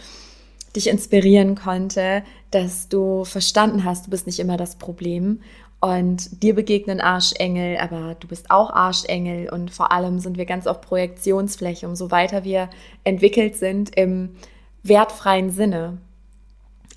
dich 0.75 0.87
inspirieren 0.87 1.55
konnte, 1.55 2.23
dass 2.51 2.89
du 2.89 3.23
verstanden 3.23 3.85
hast, 3.85 4.07
du 4.07 4.11
bist 4.11 4.27
nicht 4.27 4.39
immer 4.39 4.57
das 4.57 4.75
Problem 4.75 5.39
und 5.79 6.43
dir 6.43 6.55
begegnen 6.55 6.99
Arschengel, 6.99 7.77
aber 7.77 8.15
du 8.19 8.27
bist 8.27 8.51
auch 8.51 8.69
Arschengel 8.71 9.49
und 9.49 9.71
vor 9.71 9.91
allem 9.91 10.19
sind 10.19 10.37
wir 10.37 10.45
ganz 10.45 10.67
auf 10.67 10.81
Projektionsfläche, 10.81 11.87
umso 11.87 12.11
weiter 12.11 12.43
wir 12.43 12.69
entwickelt 13.05 13.55
sind 13.55 13.95
im 13.95 14.35
wertfreien 14.83 15.51
Sinne. 15.51 15.99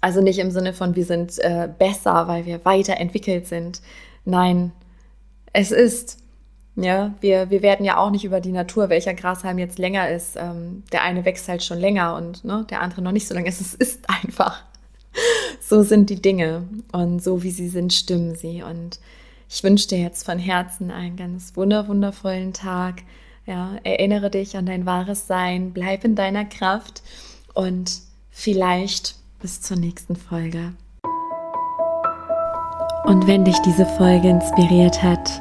Also 0.01 0.21
nicht 0.21 0.39
im 0.39 0.51
Sinne 0.51 0.73
von, 0.73 0.97
wir 0.97 1.05
sind 1.05 1.39
äh, 1.39 1.69
besser, 1.79 2.27
weil 2.27 2.47
wir 2.47 2.65
weiterentwickelt 2.65 3.47
sind. 3.47 3.83
Nein, 4.25 4.73
es 5.53 5.71
ist 5.71 6.19
ja, 6.83 7.14
wir, 7.21 7.51
wir 7.51 7.62
werden 7.62 7.85
ja 7.85 7.97
auch 7.97 8.11
nicht 8.11 8.25
über 8.25 8.40
die 8.40 8.53
Natur, 8.53 8.88
welcher 8.88 9.14
Grashalm 9.14 9.59
jetzt 9.59 9.79
länger 9.79 10.11
ist. 10.11 10.37
Ähm, 10.37 10.83
der 10.93 11.03
eine 11.03 11.25
wächst 11.25 11.49
halt 11.49 11.62
schon 11.62 11.79
länger 11.79 12.16
und 12.16 12.45
ne, 12.45 12.66
der 12.71 12.81
andere 12.81 13.03
noch 13.03 13.12
nicht 13.12 13.29
so 13.29 13.35
lange. 13.35 13.49
Es 13.49 13.75
ist 13.75 14.09
einfach. 14.09 14.62
So 15.61 15.83
sind 15.83 16.11
die 16.11 16.23
Dinge 16.23 16.69
und 16.93 17.23
so 17.23 17.43
wie 17.43 17.51
sie 17.51 17.69
sind, 17.69 17.93
stimmen 17.93 18.35
sie. 18.37 18.62
Und 18.62 19.01
ich 19.49 19.62
wünsche 19.64 19.88
dir 19.88 19.99
jetzt 19.99 20.25
von 20.25 20.38
Herzen 20.38 20.90
einen 20.90 21.16
ganz 21.16 21.57
wunder, 21.57 21.88
wundervollen 21.88 22.53
Tag. 22.53 23.03
Ja, 23.47 23.77
erinnere 23.83 24.31
dich 24.31 24.57
an 24.57 24.66
dein 24.66 24.87
wahres 24.87 25.27
Sein, 25.27 25.73
bleib 25.73 26.05
in 26.05 26.14
deiner 26.14 26.45
Kraft 26.45 27.03
und 27.55 28.01
vielleicht 28.31 29.16
bis 29.40 29.61
zur 29.61 29.77
nächsten 29.77 30.14
Folge. 30.14 30.75
Und 33.05 33.27
wenn 33.27 33.45
dich 33.45 33.59
diese 33.61 33.87
Folge 33.87 34.29
inspiriert 34.29 35.03
hat, 35.03 35.40